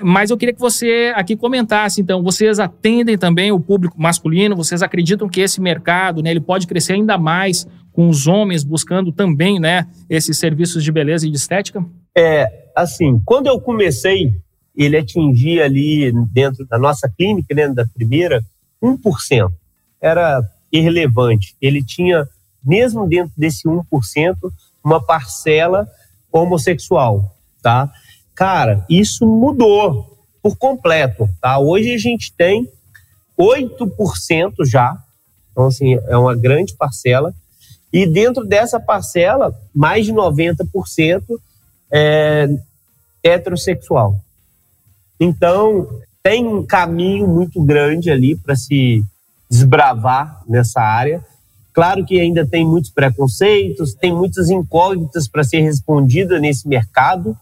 [0.00, 4.56] Mas eu queria que você aqui comentasse, então, vocês atendem também o público masculino?
[4.56, 9.12] Vocês acreditam que esse mercado, né, ele pode crescer ainda mais com os homens buscando
[9.12, 11.84] também, né, esses serviços de beleza e de estética?
[12.16, 14.34] É, assim, quando eu comecei,
[14.74, 18.42] ele atingia ali dentro da nossa clínica, né, da primeira,
[18.82, 19.50] 1%.
[20.00, 21.54] Era irrelevante.
[21.60, 22.26] Ele tinha,
[22.64, 23.84] mesmo dentro desse 1%,
[24.82, 25.86] uma parcela
[26.32, 27.92] homossexual, tá?
[28.34, 31.58] Cara, isso mudou por completo, tá?
[31.58, 32.66] Hoje a gente tem
[33.38, 34.96] 8% já,
[35.50, 37.32] então assim, é uma grande parcela,
[37.92, 41.22] e dentro dessa parcela, mais de 90%
[41.92, 42.48] é,
[43.22, 44.18] heterossexual.
[45.20, 45.88] Então,
[46.22, 49.04] tem um caminho muito grande ali para se
[49.50, 51.22] desbravar nessa área.
[51.72, 57.36] Claro que ainda tem muitos preconceitos, tem muitas incógnitas para ser respondida nesse mercado,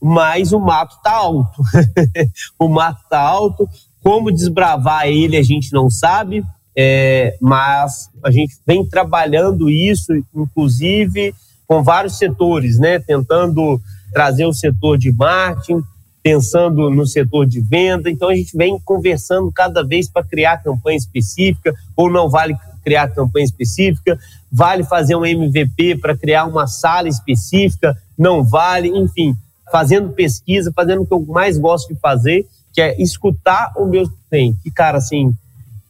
[0.00, 1.62] mas o mato está alto.
[2.58, 3.68] o mato está alto.
[4.02, 6.44] Como desbravar ele a gente não sabe,
[6.76, 11.34] é, mas a gente vem trabalhando isso, inclusive
[11.66, 12.98] com vários setores, né?
[12.98, 13.80] Tentando
[14.12, 15.82] trazer o setor de marketing,
[16.22, 18.10] pensando no setor de venda.
[18.10, 23.08] Então a gente vem conversando cada vez para criar campanha específica, ou não vale criar
[23.08, 24.18] campanha específica,
[24.52, 29.34] vale fazer um MVP para criar uma sala específica, não vale, enfim,
[29.72, 34.04] fazendo pesquisa, fazendo o que eu mais gosto de fazer, que é escutar o meu
[34.28, 34.70] cliente.
[34.70, 35.34] Cara, assim,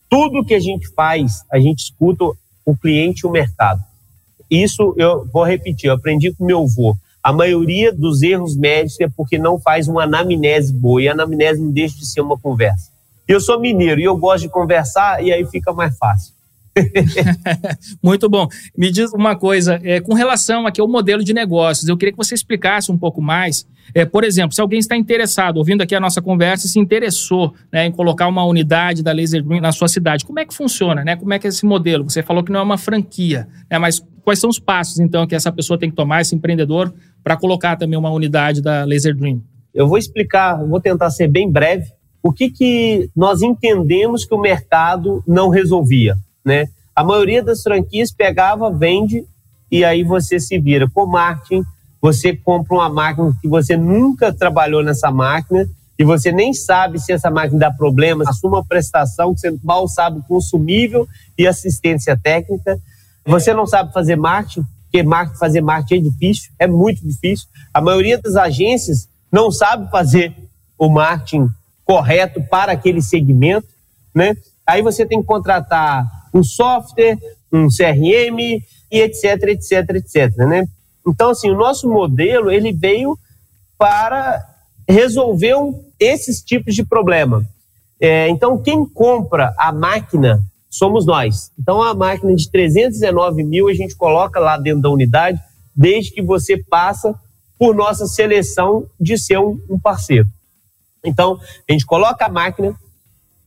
[0.08, 2.24] tudo que a gente faz, a gente escuta
[2.64, 3.82] o cliente e o mercado.
[4.50, 6.96] Isso eu vou repetir, eu aprendi com meu avô.
[7.22, 11.60] A maioria dos erros médicos é porque não faz uma anamnese boa e a anamnese
[11.60, 12.90] não deixa de ser uma conversa.
[13.26, 16.34] Eu sou mineiro e eu gosto de conversar e aí fica mais fácil.
[18.02, 18.48] Muito bom.
[18.76, 22.18] Me diz uma coisa, é, com relação aqui ao modelo de negócios, eu queria que
[22.18, 23.66] você explicasse um pouco mais.
[23.94, 27.86] É, por exemplo, se alguém está interessado, ouvindo aqui a nossa conversa, se interessou né,
[27.86, 31.04] em colocar uma unidade da Laser Green na sua cidade, como é que funciona?
[31.04, 31.16] Né?
[31.16, 32.04] Como é que é esse modelo?
[32.04, 35.34] Você falou que não é uma franquia, né, mas quais são os passos, então, que
[35.34, 39.42] essa pessoa tem que tomar, esse empreendedor, para colocar também uma unidade da Laser Dream?
[39.72, 41.86] Eu vou explicar, vou tentar ser bem breve,
[42.22, 46.68] o que, que nós entendemos que o mercado não resolvia, né?
[46.94, 49.24] A maioria das franquias pegava, vende
[49.70, 51.64] e aí você se vira com marketing,
[52.00, 55.66] você compra uma máquina que você nunca trabalhou nessa máquina
[55.98, 59.88] e você nem sabe se essa máquina dá problemas, assuma uma prestação que você mal
[59.88, 62.78] sabe consumível e assistência técnica.
[63.24, 67.48] Você não sabe fazer marketing, porque fazer marketing é difícil, é muito difícil.
[67.72, 70.34] A maioria das agências não sabe fazer
[70.78, 71.48] o marketing
[71.84, 73.68] correto para aquele segmento,
[74.14, 74.36] né?
[74.66, 77.16] Aí você tem que contratar um software,
[77.52, 78.38] um CRM
[78.90, 80.66] e etc, etc, etc, né?
[81.06, 83.16] Então, assim, o nosso modelo, ele veio
[83.78, 84.42] para
[84.88, 87.46] resolver um, esses tipos de problema.
[88.00, 91.52] É, então, quem compra a máquina somos nós.
[91.58, 95.38] Então, a máquina de 319 mil a gente coloca lá dentro da unidade,
[95.74, 97.14] desde que você passa
[97.58, 100.26] por nossa seleção de ser um, um parceiro.
[101.04, 102.74] Então, a gente coloca a máquina,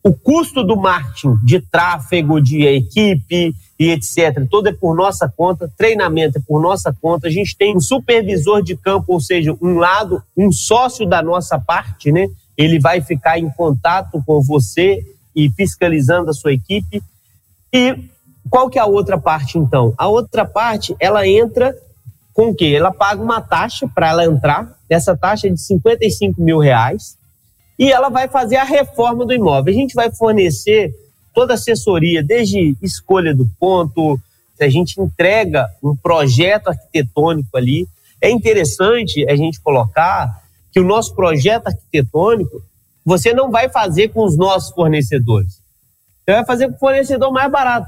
[0.07, 5.69] o custo do marketing, de tráfego, de equipe e etc., todo é por nossa conta,
[5.77, 9.75] treinamento é por nossa conta, a gente tem um supervisor de campo, ou seja, um
[9.75, 12.27] lado, um sócio da nossa parte, né?
[12.55, 15.03] Ele vai ficar em contato com você
[15.35, 17.03] e fiscalizando a sua equipe.
[17.73, 17.99] E
[18.49, 19.93] qual que é a outra parte, então?
[19.97, 21.75] A outra parte, ela entra
[22.33, 22.73] com o quê?
[22.77, 27.16] Ela paga uma taxa para ela entrar, essa taxa é de 55 mil reais,
[27.77, 29.73] e ela vai fazer a reforma do imóvel.
[29.73, 30.93] A gente vai fornecer
[31.33, 34.19] toda a assessoria, desde escolha do ponto,
[34.59, 37.87] a gente entrega um projeto arquitetônico ali.
[38.19, 42.61] É interessante a gente colocar que o nosso projeto arquitetônico
[43.05, 45.61] você não vai fazer com os nossos fornecedores.
[46.25, 47.87] Você vai fazer com o fornecedor mais barato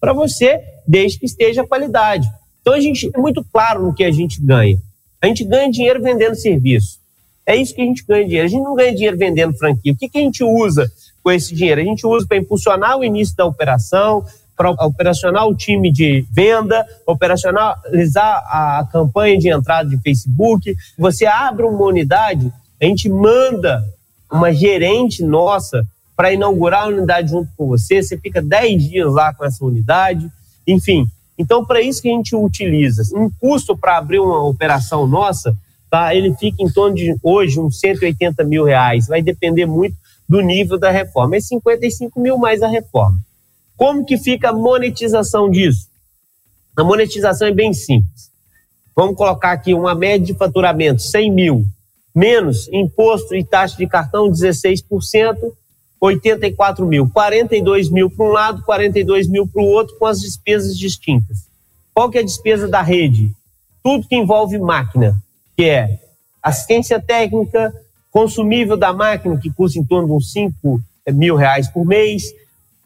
[0.00, 2.26] para você, desde que esteja a qualidade.
[2.60, 4.76] Então a gente é muito claro no que a gente ganha.
[5.22, 6.98] A gente ganha dinheiro vendendo serviço.
[7.46, 8.46] É isso que a gente ganha dinheiro.
[8.46, 9.92] A gente não ganha dinheiro vendendo franquia.
[9.92, 10.90] O que, que a gente usa
[11.22, 11.80] com esse dinheiro?
[11.80, 14.24] A gente usa para impulsionar o início da operação,
[14.56, 20.74] para operacionar o time de venda, operacionalizar a campanha de entrada de Facebook.
[20.98, 23.84] Você abre uma unidade, a gente manda
[24.32, 28.02] uma gerente nossa para inaugurar a unidade junto com você.
[28.02, 30.28] Você fica 10 dias lá com essa unidade.
[30.66, 31.06] Enfim,
[31.38, 33.02] então para isso que a gente utiliza.
[33.14, 35.54] Um custo para abrir uma operação nossa
[35.96, 36.14] tá?
[36.14, 39.06] Ele fica em torno de hoje uns 180 mil reais.
[39.06, 39.96] Vai depender muito
[40.28, 41.36] do nível da reforma.
[41.36, 43.18] É 55 mil mais a reforma.
[43.76, 45.88] Como que fica a monetização disso?
[46.76, 48.30] A monetização é bem simples.
[48.94, 51.66] Vamos colocar aqui uma média de faturamento, 100 mil,
[52.14, 54.82] menos imposto e taxa de cartão, 16%,
[56.00, 57.08] 84 mil.
[57.08, 61.46] 42 mil para um lado, 42 mil para o outro, com as despesas distintas.
[61.94, 63.30] Qual que é a despesa da rede?
[63.82, 65.16] Tudo que envolve máquina
[65.56, 65.98] que é
[66.42, 67.74] assistência técnica,
[68.10, 72.32] consumível da máquina, que custa em torno de uns 5 eh, mil reais por mês,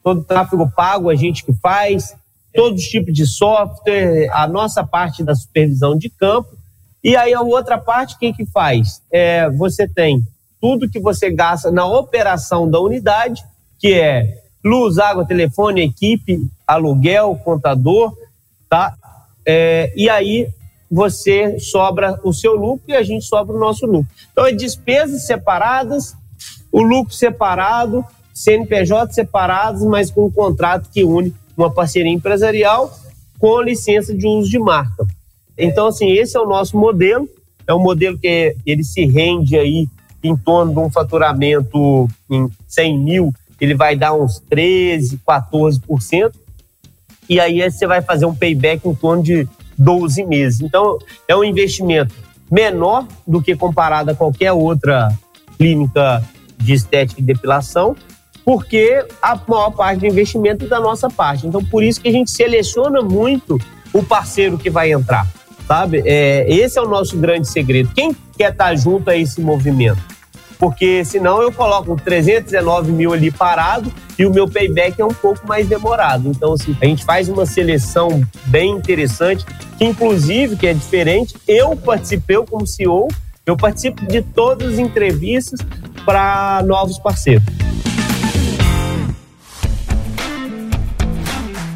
[0.02, 2.14] todo tráfego pago a gente que faz,
[2.54, 6.56] todos os tipos de software, a nossa parte da supervisão de campo,
[7.02, 9.02] e aí a outra parte, quem que faz?
[9.10, 10.22] É, você tem
[10.60, 13.42] tudo que você gasta na operação da unidade,
[13.78, 18.14] que é luz, água, telefone, equipe, aluguel, contador,
[18.68, 18.94] tá?
[19.46, 20.48] É, e aí
[20.90, 24.08] você sobra o seu lucro e a gente sobra o nosso lucro.
[24.32, 26.16] Então, é despesas separadas,
[26.72, 32.90] o lucro separado, CNPJ separados, mas com um contrato que une uma parceria empresarial
[33.38, 35.06] com licença de uso de marca.
[35.56, 37.28] Então, assim, esse é o nosso modelo.
[37.66, 39.86] É um modelo que ele se rende aí
[40.22, 46.32] em torno de um faturamento em 100 mil, ele vai dar uns 13, 14%.
[47.28, 49.48] E aí você vai fazer um payback em torno de
[49.80, 50.60] 12 meses.
[50.60, 52.14] Então, é um investimento
[52.50, 55.08] menor do que comparado a qualquer outra
[55.56, 56.22] clínica
[56.58, 57.96] de estética e depilação,
[58.44, 61.46] porque a maior parte do investimento é da nossa parte.
[61.46, 63.58] Então, por isso que a gente seleciona muito
[63.92, 65.26] o parceiro que vai entrar,
[65.66, 66.02] sabe?
[66.04, 67.90] É, esse é o nosso grande segredo.
[67.94, 70.00] Quem quer estar junto a esse movimento?
[70.60, 75.48] Porque senão eu coloco 319 mil ali parado e o meu payback é um pouco
[75.48, 76.28] mais demorado.
[76.28, 79.46] Então, assim, a gente faz uma seleção bem interessante,
[79.78, 83.08] que inclusive, que é diferente, eu participei como CEO,
[83.46, 85.60] eu participo de todas as entrevistas
[86.04, 87.69] para novos parceiros.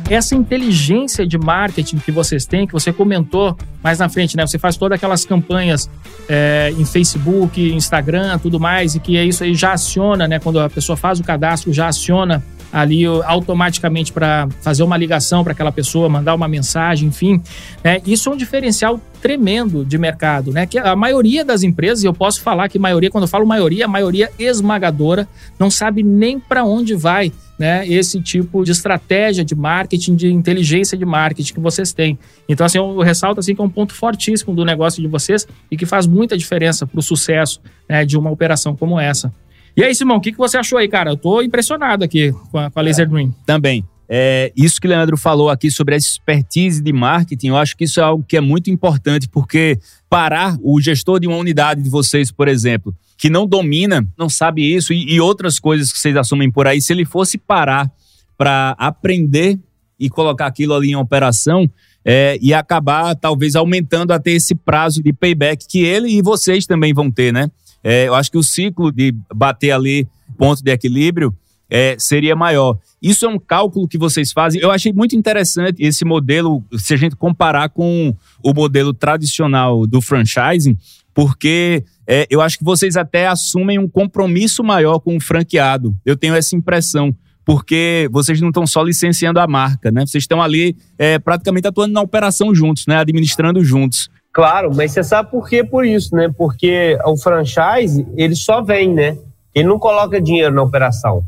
[0.08, 4.46] Essa inteligência de marketing que vocês têm, que você comentou mais na frente, né?
[4.46, 5.88] Você faz todas aquelas campanhas
[6.28, 10.38] é, em Facebook, Instagram, tudo mais, e que é isso aí já aciona, né?
[10.38, 12.42] Quando a pessoa faz o cadastro, já aciona
[12.74, 17.40] ali automaticamente para fazer uma ligação para aquela pessoa, mandar uma mensagem, enfim.
[17.84, 18.02] Né?
[18.04, 20.66] Isso é um diferencial tremendo de mercado, né?
[20.66, 23.84] Que a maioria das empresas, e eu posso falar que maioria, quando eu falo maioria,
[23.84, 27.32] a maioria esmagadora, não sabe nem para onde vai.
[27.56, 32.18] Né, esse tipo de estratégia de marketing, de inteligência de marketing que vocês têm.
[32.48, 35.76] Então, assim, eu ressalto assim, que é um ponto fortíssimo do negócio de vocês e
[35.76, 39.32] que faz muita diferença para o sucesso né, de uma operação como essa.
[39.76, 41.10] E aí, Simão, o que, que você achou aí, cara?
[41.10, 43.32] Eu tô impressionado aqui com a, com a Laser Dream.
[43.46, 43.84] Também.
[44.08, 47.84] É, isso que o Leandro falou aqui sobre a expertise de marketing, eu acho que
[47.84, 49.78] isso é algo que é muito importante, porque
[50.08, 54.74] parar o gestor de uma unidade de vocês, por exemplo, que não domina, não sabe
[54.74, 57.90] isso e, e outras coisas que vocês assumem por aí, se ele fosse parar
[58.36, 59.58] para aprender
[59.98, 61.70] e colocar aquilo ali em operação,
[62.04, 66.92] é, e acabar talvez aumentando até esse prazo de payback que ele e vocês também
[66.92, 67.50] vão ter, né?
[67.82, 70.06] É, eu acho que o ciclo de bater ali
[70.36, 71.34] ponto de equilíbrio
[71.70, 72.78] é, seria maior.
[73.00, 74.60] Isso é um cálculo que vocês fazem.
[74.60, 80.00] Eu achei muito interessante esse modelo, se a gente comparar com o modelo tradicional do
[80.00, 80.76] franchising,
[81.14, 85.94] porque é, eu acho que vocês até assumem um compromisso maior com o franqueado.
[86.04, 87.14] Eu tenho essa impressão.
[87.46, 90.06] Porque vocês não estão só licenciando a marca, né?
[90.06, 92.96] Vocês estão ali é, praticamente atuando na operação juntos, né?
[92.96, 94.08] Administrando juntos.
[94.32, 96.32] Claro, mas você sabe por que por isso, né?
[96.36, 99.18] Porque o franchise, ele só vem, né?
[99.54, 101.22] Ele não coloca dinheiro na operação.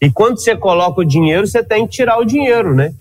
[0.00, 2.94] E quando você coloca o dinheiro, você tem que tirar o dinheiro, né?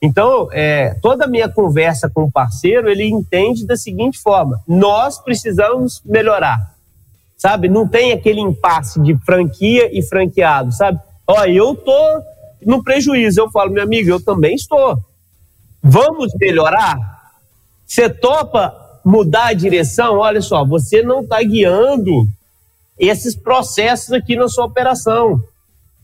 [0.00, 5.18] Então, é, toda a minha conversa com o parceiro, ele entende da seguinte forma: nós
[5.18, 6.74] precisamos melhorar,
[7.36, 7.68] sabe?
[7.68, 11.00] Não tem aquele impasse de franquia e franqueado, sabe?
[11.26, 12.22] Ó, eu tô
[12.64, 13.40] no prejuízo.
[13.40, 14.98] Eu falo, meu amigo, eu também estou.
[15.82, 16.96] Vamos melhorar?
[17.86, 20.18] Você topa mudar a direção?
[20.18, 22.26] Olha só, você não está guiando
[22.98, 25.40] esses processos aqui na sua operação.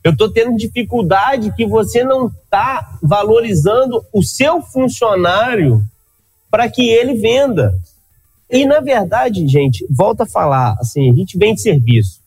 [0.04, 5.82] Eu estou tendo dificuldade que você não está valorizando o seu funcionário
[6.50, 7.72] para que ele venda.
[8.50, 12.20] E, na verdade, gente, volta a falar, assim, a gente vende serviço.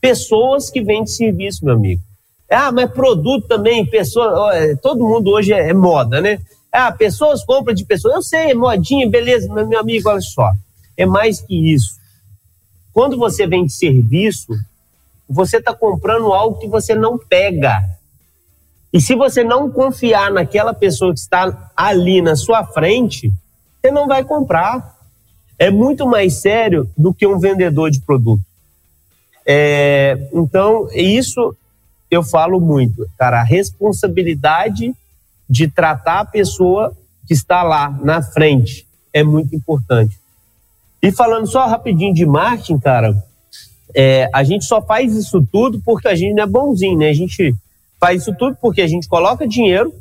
[0.00, 2.00] Pessoas que vendem serviço, meu amigo.
[2.50, 6.38] Ah, mas produto também, pessoa, todo mundo hoje é, é moda, né?
[6.70, 8.14] Ah, pessoas compram de pessoas.
[8.14, 10.52] Eu sei, é modinha, beleza, mas meu amigo, olha só.
[10.96, 11.96] É mais que isso.
[12.92, 14.52] Quando você vende serviço,
[15.28, 17.82] você está comprando algo que você não pega.
[18.92, 23.32] E se você não confiar naquela pessoa que está ali na sua frente,
[23.80, 24.94] você não vai comprar.
[25.58, 28.42] É muito mais sério do que um vendedor de produto.
[29.46, 31.56] É, então, isso
[32.10, 33.40] eu falo muito, cara.
[33.40, 34.94] A responsabilidade
[35.48, 36.96] de tratar a pessoa
[37.26, 40.18] que está lá na frente é muito importante.
[41.02, 43.22] E falando só rapidinho de marketing, cara,
[43.94, 47.08] é, a gente só faz isso tudo porque a gente não é bonzinho, né?
[47.08, 47.54] A gente
[48.00, 49.92] faz isso tudo porque a gente coloca dinheiro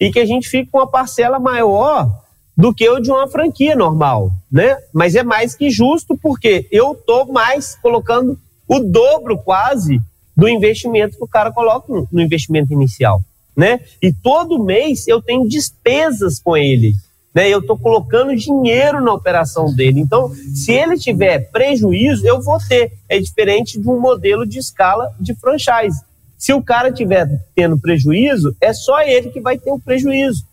[0.00, 2.10] e que a gente fica com uma parcela maior
[2.56, 4.76] do que o de uma franquia normal, né?
[4.92, 8.38] Mas é mais que justo porque eu tô mais colocando
[8.68, 10.00] o dobro quase
[10.36, 13.20] do investimento que o cara coloca no investimento inicial
[13.56, 13.80] né?
[14.00, 16.94] E todo mês eu tenho despesas com ele,
[17.34, 17.48] né?
[17.48, 20.00] Eu estou colocando dinheiro na operação dele.
[20.00, 22.92] Então, se ele tiver prejuízo, eu vou ter.
[23.08, 26.00] É diferente de um modelo de escala de franchise.
[26.36, 30.44] Se o cara tiver tendo prejuízo, é só ele que vai ter o prejuízo.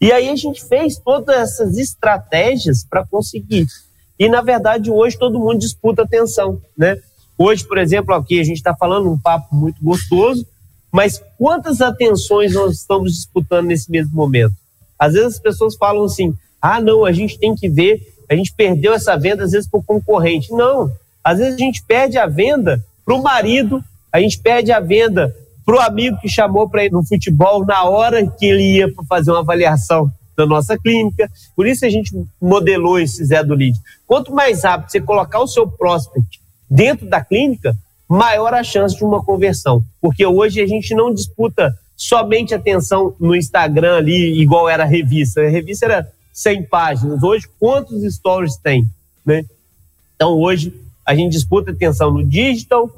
[0.00, 3.66] E aí a gente fez todas essas estratégias para conseguir.
[4.18, 6.96] E na verdade hoje todo mundo disputa atenção, né?
[7.36, 10.46] Hoje, por exemplo, aqui a gente está falando um papo muito gostoso,
[10.90, 14.54] mas quantas atenções nós estamos disputando nesse mesmo momento?
[14.98, 18.52] Às vezes as pessoas falam assim: ah, não, a gente tem que ver, a gente
[18.52, 20.50] perdeu essa venda às vezes o concorrente.
[20.52, 20.90] Não,
[21.22, 23.82] às vezes a gente perde a venda para o marido,
[24.12, 25.34] a gente perde a venda
[25.64, 29.30] para o amigo que chamou para ir no futebol na hora que ele ia fazer
[29.30, 31.30] uma avaliação da nossa clínica.
[31.54, 33.76] Por isso a gente modelou esse Zé do Lead.
[34.06, 36.40] Quanto mais rápido você colocar o seu prospect
[36.70, 37.76] dentro da clínica,
[38.08, 39.82] maior a chance de uma conversão.
[40.00, 45.40] Porque hoje a gente não disputa somente atenção no Instagram ali, igual era a revista.
[45.40, 47.20] A revista era 100 páginas.
[47.20, 48.86] Hoje, quantos stories tem?
[49.26, 49.44] Né?
[50.14, 50.72] Então, hoje,
[51.04, 52.88] a gente disputa atenção no digital,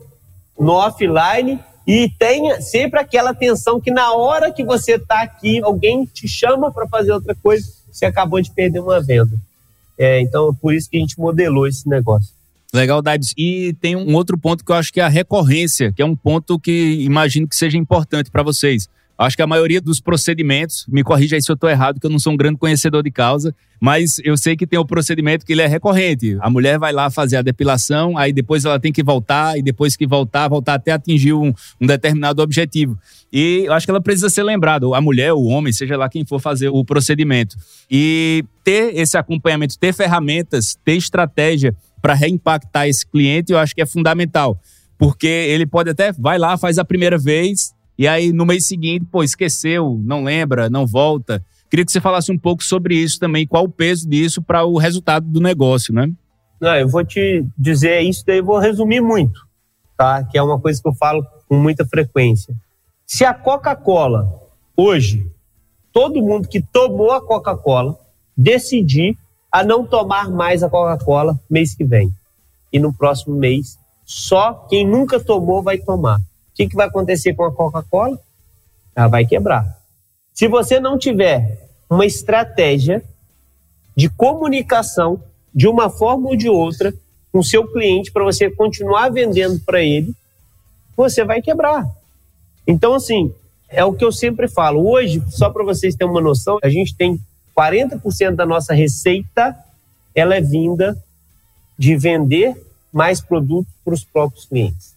[0.59, 6.05] no offline e tem sempre aquela atenção que na hora que você está aqui, alguém
[6.05, 9.35] te chama para fazer outra coisa, você acabou de perder uma venda.
[9.97, 12.31] É, então, por isso que a gente modelou esse negócio.
[12.73, 13.35] Legal, Dibs.
[13.37, 16.15] E tem um outro ponto que eu acho que é a recorrência, que é um
[16.15, 18.89] ponto que imagino que seja importante para vocês.
[19.19, 22.11] Acho que a maioria dos procedimentos, me corrija aí se eu estou errado, que eu
[22.11, 25.53] não sou um grande conhecedor de causa, mas eu sei que tem o procedimento que
[25.53, 26.39] ele é recorrente.
[26.41, 29.95] A mulher vai lá fazer a depilação, aí depois ela tem que voltar, e depois
[29.95, 32.99] que voltar, voltar até atingir um, um determinado objetivo.
[33.31, 36.25] E eu acho que ela precisa ser lembrada, a mulher, o homem, seja lá quem
[36.25, 37.57] for fazer o procedimento.
[37.91, 43.83] E ter esse acompanhamento, ter ferramentas, ter estratégia para reimpactar esse cliente, eu acho que
[43.83, 44.59] é fundamental.
[44.99, 49.05] Porque ele pode até, vai lá, faz a primeira vez, e aí, no mês seguinte,
[49.11, 51.45] pô, esqueceu, não lembra, não volta.
[51.69, 54.79] Queria que você falasse um pouco sobre isso também, qual o peso disso para o
[54.79, 56.11] resultado do negócio, né?
[56.61, 59.47] Não, eu vou te dizer isso, daí eu vou resumir muito,
[59.97, 60.25] tá?
[60.25, 62.55] Que é uma coisa que eu falo com muita frequência.
[63.07, 64.29] Se a Coca-Cola,
[64.77, 65.27] hoje,
[65.93, 67.99] todo mundo que tomou a Coca-Cola,
[68.37, 69.17] decidir
[69.51, 72.13] a não tomar mais a Coca-Cola mês que vem.
[72.73, 76.21] E no próximo mês, só quem nunca tomou vai tomar
[76.61, 78.19] que, que vai acontecer com a Coca-Cola?
[78.95, 79.79] Ela vai quebrar.
[80.35, 83.03] Se você não tiver uma estratégia
[83.97, 85.23] de comunicação
[85.55, 86.93] de uma forma ou de outra
[87.33, 90.15] com o seu cliente para você continuar vendendo para ele,
[90.95, 91.87] você vai quebrar.
[92.67, 93.35] Então, assim,
[93.69, 94.87] é o que eu sempre falo.
[94.87, 97.19] Hoje, só para vocês terem uma noção, a gente tem
[97.61, 99.55] 40% da nossa receita,
[100.15, 100.97] ela é vinda
[101.79, 102.57] de vender
[102.91, 104.95] mais produtos para os próprios clientes.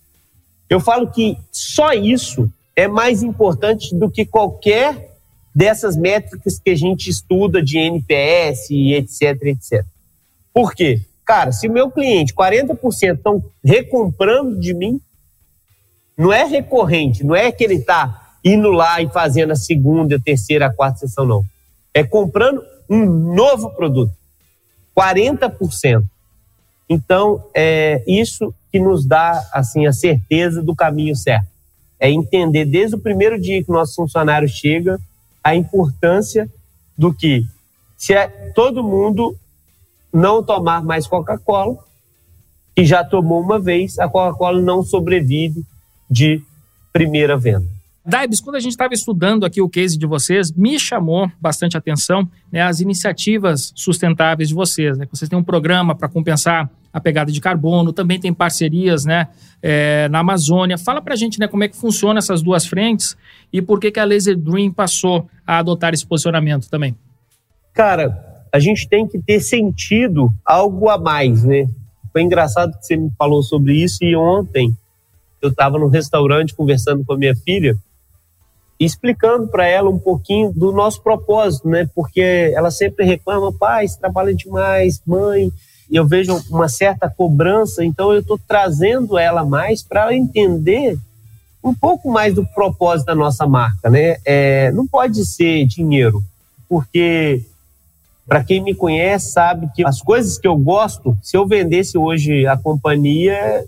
[0.69, 5.11] Eu falo que só isso é mais importante do que qualquer
[5.53, 9.85] dessas métricas que a gente estuda de NPS e etc, etc.
[10.53, 11.01] Por quê?
[11.25, 14.99] Cara, se o meu cliente, 40% estão recomprando de mim,
[16.17, 20.19] não é recorrente, não é que ele está indo lá e fazendo a segunda, a
[20.19, 21.45] terceira, a quarta sessão, não.
[21.93, 24.13] É comprando um novo produto.
[24.97, 26.03] 40%.
[26.89, 31.47] Então, é isso que nos dá assim a certeza do caminho certo.
[31.99, 34.99] É entender desde o primeiro dia que o nosso funcionário chega
[35.43, 36.49] a importância
[36.97, 37.45] do que
[37.97, 39.35] se é todo mundo
[40.11, 41.77] não tomar mais Coca-Cola,
[42.75, 45.63] que já tomou uma vez, a Coca-Cola não sobrevive
[46.09, 46.41] de
[46.91, 47.67] primeira venda.
[48.05, 52.29] Daibs, quando a gente estava estudando aqui o case de vocês, me chamou bastante atenção
[52.51, 54.97] né, as iniciativas sustentáveis de vocês.
[54.97, 55.07] Né?
[55.09, 59.29] Vocês têm um programa para compensar a pegada de carbono, também tem parcerias né,
[59.61, 60.77] é, na Amazônia.
[60.77, 63.15] Fala para a gente né, como é que funciona essas duas frentes
[63.53, 66.95] e por que, que a Laser Dream passou a adotar esse posicionamento também.
[67.73, 71.67] Cara, a gente tem que ter sentido algo a mais, né?
[72.11, 74.75] Foi engraçado que você me falou sobre isso e ontem
[75.41, 77.75] eu estava no restaurante conversando com a minha filha
[78.79, 81.87] explicando para ela um pouquinho do nosso propósito, né?
[81.93, 85.51] Porque ela sempre reclama, pai, você trabalha demais, mãe.
[85.89, 90.97] E eu vejo uma certa cobrança, então eu estou trazendo ela mais para entender
[91.63, 94.17] um pouco mais do propósito da nossa marca, né?
[94.25, 96.23] É, não pode ser dinheiro,
[96.67, 97.41] porque
[98.27, 102.47] para quem me conhece sabe que as coisas que eu gosto, se eu vendesse hoje
[102.47, 103.65] a companhia,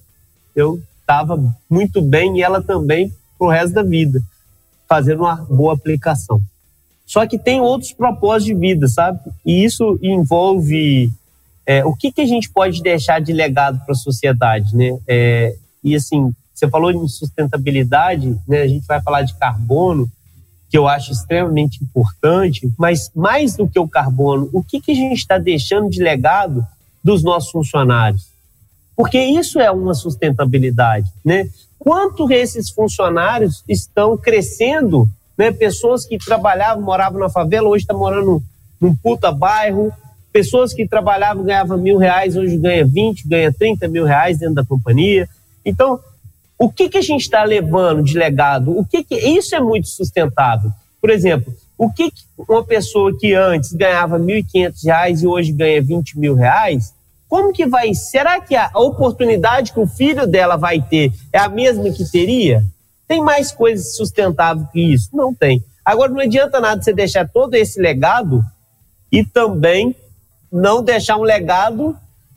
[0.55, 4.21] eu estava muito bem e ela também pro resto da vida
[4.87, 6.41] fazendo uma boa aplicação.
[7.05, 9.19] Só que tem outros propósitos de vida, sabe?
[9.45, 11.11] E isso envolve
[11.65, 14.97] é, o que, que a gente pode deixar de legado para a sociedade, né?
[15.07, 18.61] É, e assim, você falou em sustentabilidade, né?
[18.61, 20.09] A gente vai falar de carbono,
[20.69, 24.95] que eu acho extremamente importante, mas mais do que o carbono, o que, que a
[24.95, 26.65] gente está deixando de legado
[27.03, 28.27] dos nossos funcionários?
[28.95, 31.49] Porque isso é uma sustentabilidade, né?
[31.79, 35.07] Quanto esses funcionários estão crescendo,
[35.37, 35.51] né?
[35.51, 38.41] Pessoas que trabalhavam, moravam na favela, hoje estão tá morando
[38.79, 39.91] num puta bairro.
[40.31, 44.65] Pessoas que trabalhavam, ganhavam mil reais, hoje ganha 20, ganha 30 mil reais dentro da
[44.65, 45.29] companhia.
[45.63, 45.99] Então,
[46.57, 48.77] o que, que a gente está levando de legado?
[48.77, 50.71] O que, que Isso é muito sustentável.
[51.01, 55.81] Por exemplo, o que, que uma pessoa que antes ganhava 1.500 reais e hoje ganha
[55.81, 56.93] 20 mil reais,
[57.27, 57.93] como que vai?
[57.93, 62.63] Será que a oportunidade que o filho dela vai ter é a mesma que teria?
[63.07, 65.09] Tem mais coisas sustentáveis que isso?
[65.13, 65.63] Não tem.
[65.83, 68.43] Agora não adianta nada você deixar todo esse legado
[69.11, 69.95] e também
[70.51, 71.95] não deixar um legado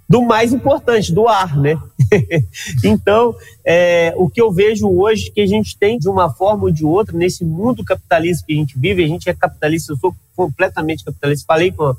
[0.09, 1.79] do mais importante, do ar, né?
[2.83, 3.35] então,
[3.65, 6.85] é, o que eu vejo hoje que a gente tem de uma forma ou de
[6.85, 11.05] outra nesse mundo capitalista que a gente vive, a gente é capitalista, eu sou completamente
[11.05, 11.45] capitalista.
[11.47, 11.95] Falei com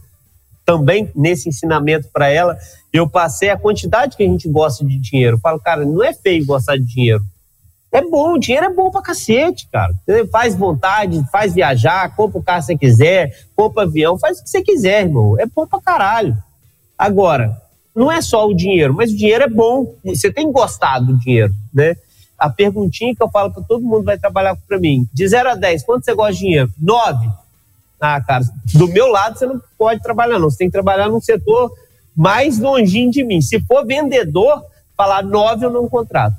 [0.69, 2.55] também nesse ensinamento para ela,
[2.93, 5.37] eu passei a quantidade que a gente gosta de dinheiro.
[5.37, 7.23] Eu falo, cara, não é feio gostar de dinheiro.
[7.91, 9.91] É bom, o dinheiro é bom pra cacete, cara.
[10.05, 14.43] Você faz vontade, faz viajar, compra o carro que você quiser, compra avião, faz o
[14.43, 15.39] que você quiser, irmão.
[15.39, 16.37] É bom pra caralho.
[16.95, 17.59] Agora,
[17.95, 19.95] não é só o dinheiro, mas o dinheiro é bom.
[20.05, 21.95] Você tem gostado do dinheiro, né?
[22.37, 25.05] a perguntinha que eu falo para todo mundo vai trabalhar para mim.
[25.11, 26.71] De 0 a 10, quanto você gosta de dinheiro?
[26.79, 27.27] 9.
[27.99, 30.49] Ah, cara, do meu lado você não pode trabalhar, não.
[30.49, 31.71] Você tem que trabalhar num setor
[32.15, 33.41] mais longinho de mim.
[33.41, 34.63] Se for vendedor,
[34.95, 36.35] falar 9 eu não contrato.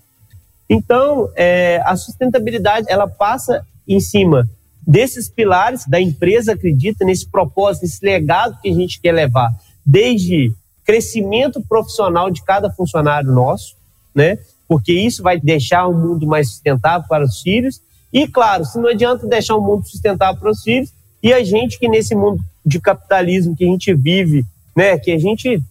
[0.69, 4.49] Então, é, a sustentabilidade, ela passa em cima
[4.87, 9.53] desses pilares da empresa acredita nesse propósito, nesse legado que a gente quer levar,
[9.85, 10.53] desde
[10.85, 13.77] crescimento profissional de cada funcionário nosso,
[14.15, 14.39] né?
[14.67, 17.81] Porque isso vai deixar um mundo mais sustentável para os filhos.
[18.13, 20.93] E claro, se não adianta deixar um mundo sustentável para os filhos,
[21.23, 24.45] e a gente que nesse mundo de capitalismo que a gente vive,
[24.75, 25.63] né, que a gente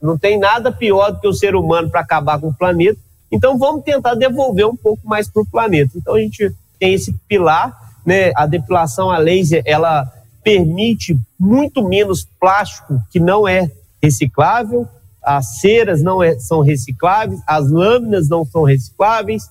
[0.00, 2.98] não tem nada pior do que o ser humano para acabar com o planeta.
[3.30, 5.92] Então vamos tentar devolver um pouco mais para o planeta.
[5.96, 10.10] Então a gente tem esse pilar, né, a depilação a laser, ela
[10.42, 13.70] permite muito menos plástico que não é
[14.02, 14.88] reciclável,
[15.22, 19.48] as ceras não é, são recicláveis, as lâminas não são recicláveis.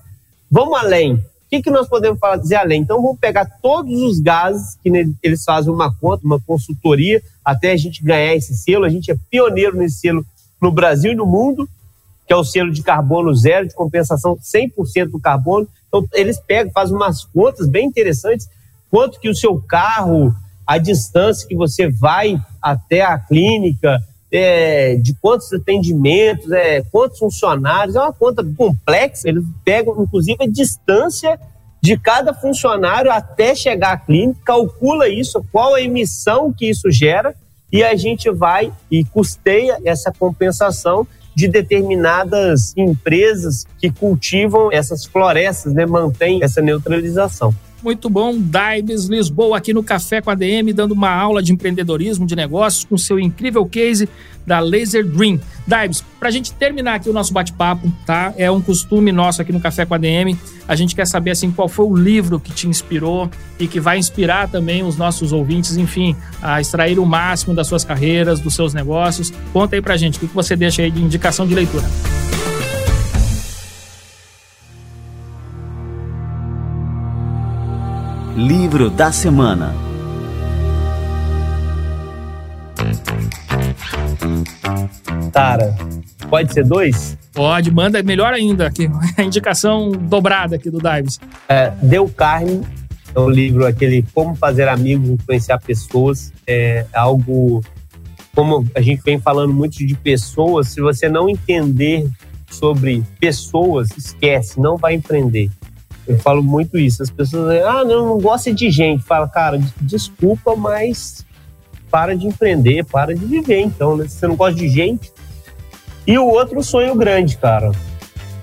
[0.49, 1.23] Vamos além.
[1.47, 2.81] O que, que nós podemos fazer além?
[2.81, 4.91] Então, vamos pegar todos os gases que
[5.23, 8.83] eles fazem uma conta, uma consultoria, até a gente ganhar esse selo.
[8.83, 10.25] A gente é pioneiro nesse selo
[10.61, 11.65] no Brasil e no mundo,
[12.27, 15.65] que é o selo de carbono zero, de compensação 100% do carbono.
[15.87, 18.49] Então, eles pegam, fazem umas contas bem interessantes,
[18.91, 20.35] quanto que o seu carro,
[20.65, 27.95] a distância que você vai até a clínica, é, de quantos atendimentos, é, quantos funcionários,
[27.95, 29.27] é uma conta complexa.
[29.27, 31.39] Eles pegam, inclusive, a distância
[31.81, 37.35] de cada funcionário até chegar à clínica, calcula isso, qual a emissão que isso gera,
[37.71, 45.71] e a gente vai e custeia essa compensação de determinadas empresas que cultivam essas florestas,
[45.71, 47.53] né, mantém essa neutralização.
[47.83, 52.25] Muito bom, Daibes Lisboa aqui no Café com a DM, dando uma aula de empreendedorismo,
[52.25, 54.09] de negócios, com seu incrível case
[54.47, 55.39] da Laser Dream.
[55.67, 58.33] Daibes, para a gente terminar aqui o nosso bate-papo, tá?
[58.35, 60.35] É um costume nosso aqui no Café com a DM.
[60.67, 63.99] A gente quer saber assim qual foi o livro que te inspirou e que vai
[63.99, 68.73] inspirar também os nossos ouvintes, enfim, a extrair o máximo das suas carreiras, dos seus
[68.73, 69.31] negócios.
[69.53, 71.85] Conta aí pra gente o que você deixa aí de indicação de leitura.
[78.37, 79.73] Livro da Semana
[85.33, 85.75] Cara,
[86.29, 87.17] pode ser dois?
[87.33, 88.87] Pode, manda melhor ainda aqui.
[89.17, 91.19] A indicação dobrada aqui do Dives.
[91.49, 92.61] É, Deu Carne
[93.15, 96.31] é um livro, aquele Como Fazer Amigos, Influenciar Pessoas.
[96.45, 97.63] É algo,
[98.35, 102.07] como a gente vem falando muito de pessoas, se você não entender
[102.51, 105.49] sobre pessoas, esquece, não vai empreender.
[106.07, 107.03] Eu falo muito isso.
[107.03, 109.03] As pessoas dizem, ah, não, não gosta de gente.
[109.03, 111.25] Fala, cara, desculpa, mas
[111.91, 114.07] para de empreender, para de viver, então, né?
[114.07, 115.11] Se você não gosta de gente.
[116.05, 117.71] E o outro, Sonho Grande, cara.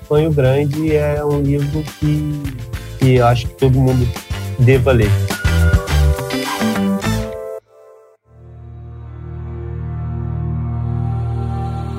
[0.07, 2.43] Sonho Grande é um livro que,
[2.99, 4.07] que eu acho que todo mundo
[4.59, 5.11] deva ler.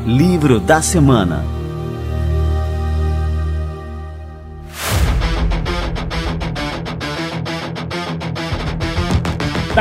[0.06, 1.55] Livro da Semana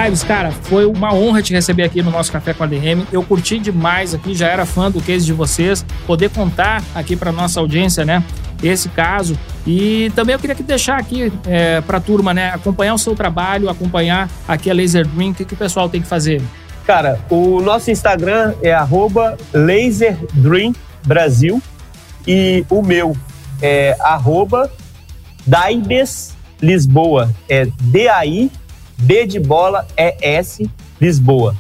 [0.04, 3.06] Dives, cara, foi uma honra te receber aqui no nosso Café com a DM.
[3.10, 5.82] Eu curti demais aqui, já era fã do case de vocês.
[6.06, 8.22] Poder contar aqui para nossa audiência, né?
[8.62, 9.38] Esse caso.
[9.66, 12.50] E também eu queria que deixar aqui é, para a turma, né?
[12.50, 15.30] Acompanhar o seu trabalho, acompanhar aqui a Laser Dream.
[15.30, 16.42] O que, que o pessoal tem que fazer?
[16.86, 18.76] Cara, o nosso Instagram é
[19.54, 21.62] laserdreambrasil
[22.26, 23.16] e o meu
[23.62, 24.70] é arroba
[25.46, 27.30] Daibes Lisboa.
[27.48, 28.50] É D-A-I
[29.04, 30.68] B de bola é S
[31.00, 31.56] Lisboa.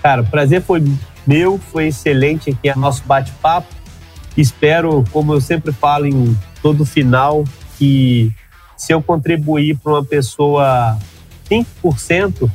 [0.03, 0.83] Cara, o prazer foi
[1.25, 3.73] meu, foi excelente aqui o nosso bate-papo.
[4.37, 7.43] Espero, como eu sempre falo em todo final,
[7.77, 8.31] que
[8.77, 10.97] se eu contribuir para uma pessoa
[11.49, 12.49] 5%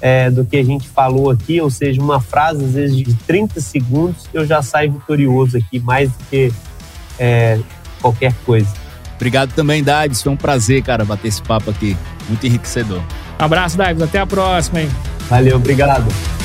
[0.00, 3.60] é, do que a gente falou aqui, ou seja, uma frase às vezes de 30
[3.60, 6.52] segundos, eu já saio vitorioso aqui, mais do que
[7.18, 7.60] é,
[8.00, 8.68] qualquer coisa.
[9.16, 10.22] Obrigado também, Davis.
[10.22, 11.94] Foi um prazer, cara, bater esse papo aqui.
[12.26, 13.02] Muito enriquecedor.
[13.38, 14.02] Um abraço, Davis.
[14.02, 14.88] Até a próxima, hein?
[15.28, 16.39] Valeu, obrigado.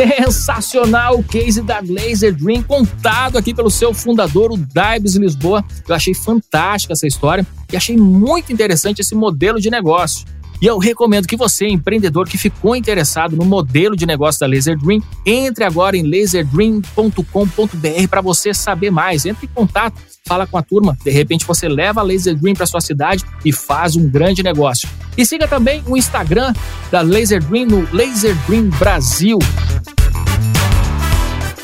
[0.00, 5.62] Sensacional o case da Laser Dream, contado aqui pelo seu fundador, o Daibes Lisboa.
[5.86, 10.24] Eu achei fantástica essa história e achei muito interessante esse modelo de negócio.
[10.60, 14.76] E eu recomendo que você, empreendedor que ficou interessado no modelo de negócio da Laser
[14.76, 19.24] Dream, entre agora em laserdream.com.br para você saber mais.
[19.24, 19.96] Entre em contato,
[20.26, 20.96] fala com a turma.
[21.02, 24.86] De repente você leva a Laser Dream para sua cidade e faz um grande negócio.
[25.16, 26.52] E siga também o Instagram
[26.90, 29.38] da Laser Dream no Laser Dream Brasil.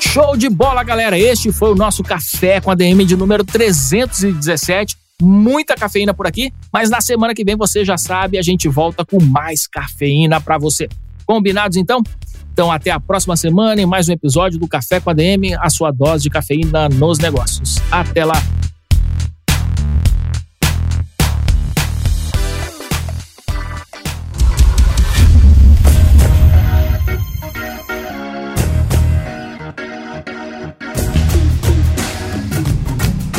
[0.01, 1.19] Show de bola, galera!
[1.19, 6.53] Este foi o nosso café com a DM de número 317 muita cafeína por aqui,
[6.73, 10.59] mas na semana que vem você já sabe, a gente volta com mais cafeína para
[10.59, 10.89] você.
[11.25, 12.03] Combinados então?
[12.53, 15.69] Então até a próxima semana em mais um episódio do Café com a DM, a
[15.69, 17.77] sua dose de cafeína nos negócios.
[17.91, 18.41] Até lá.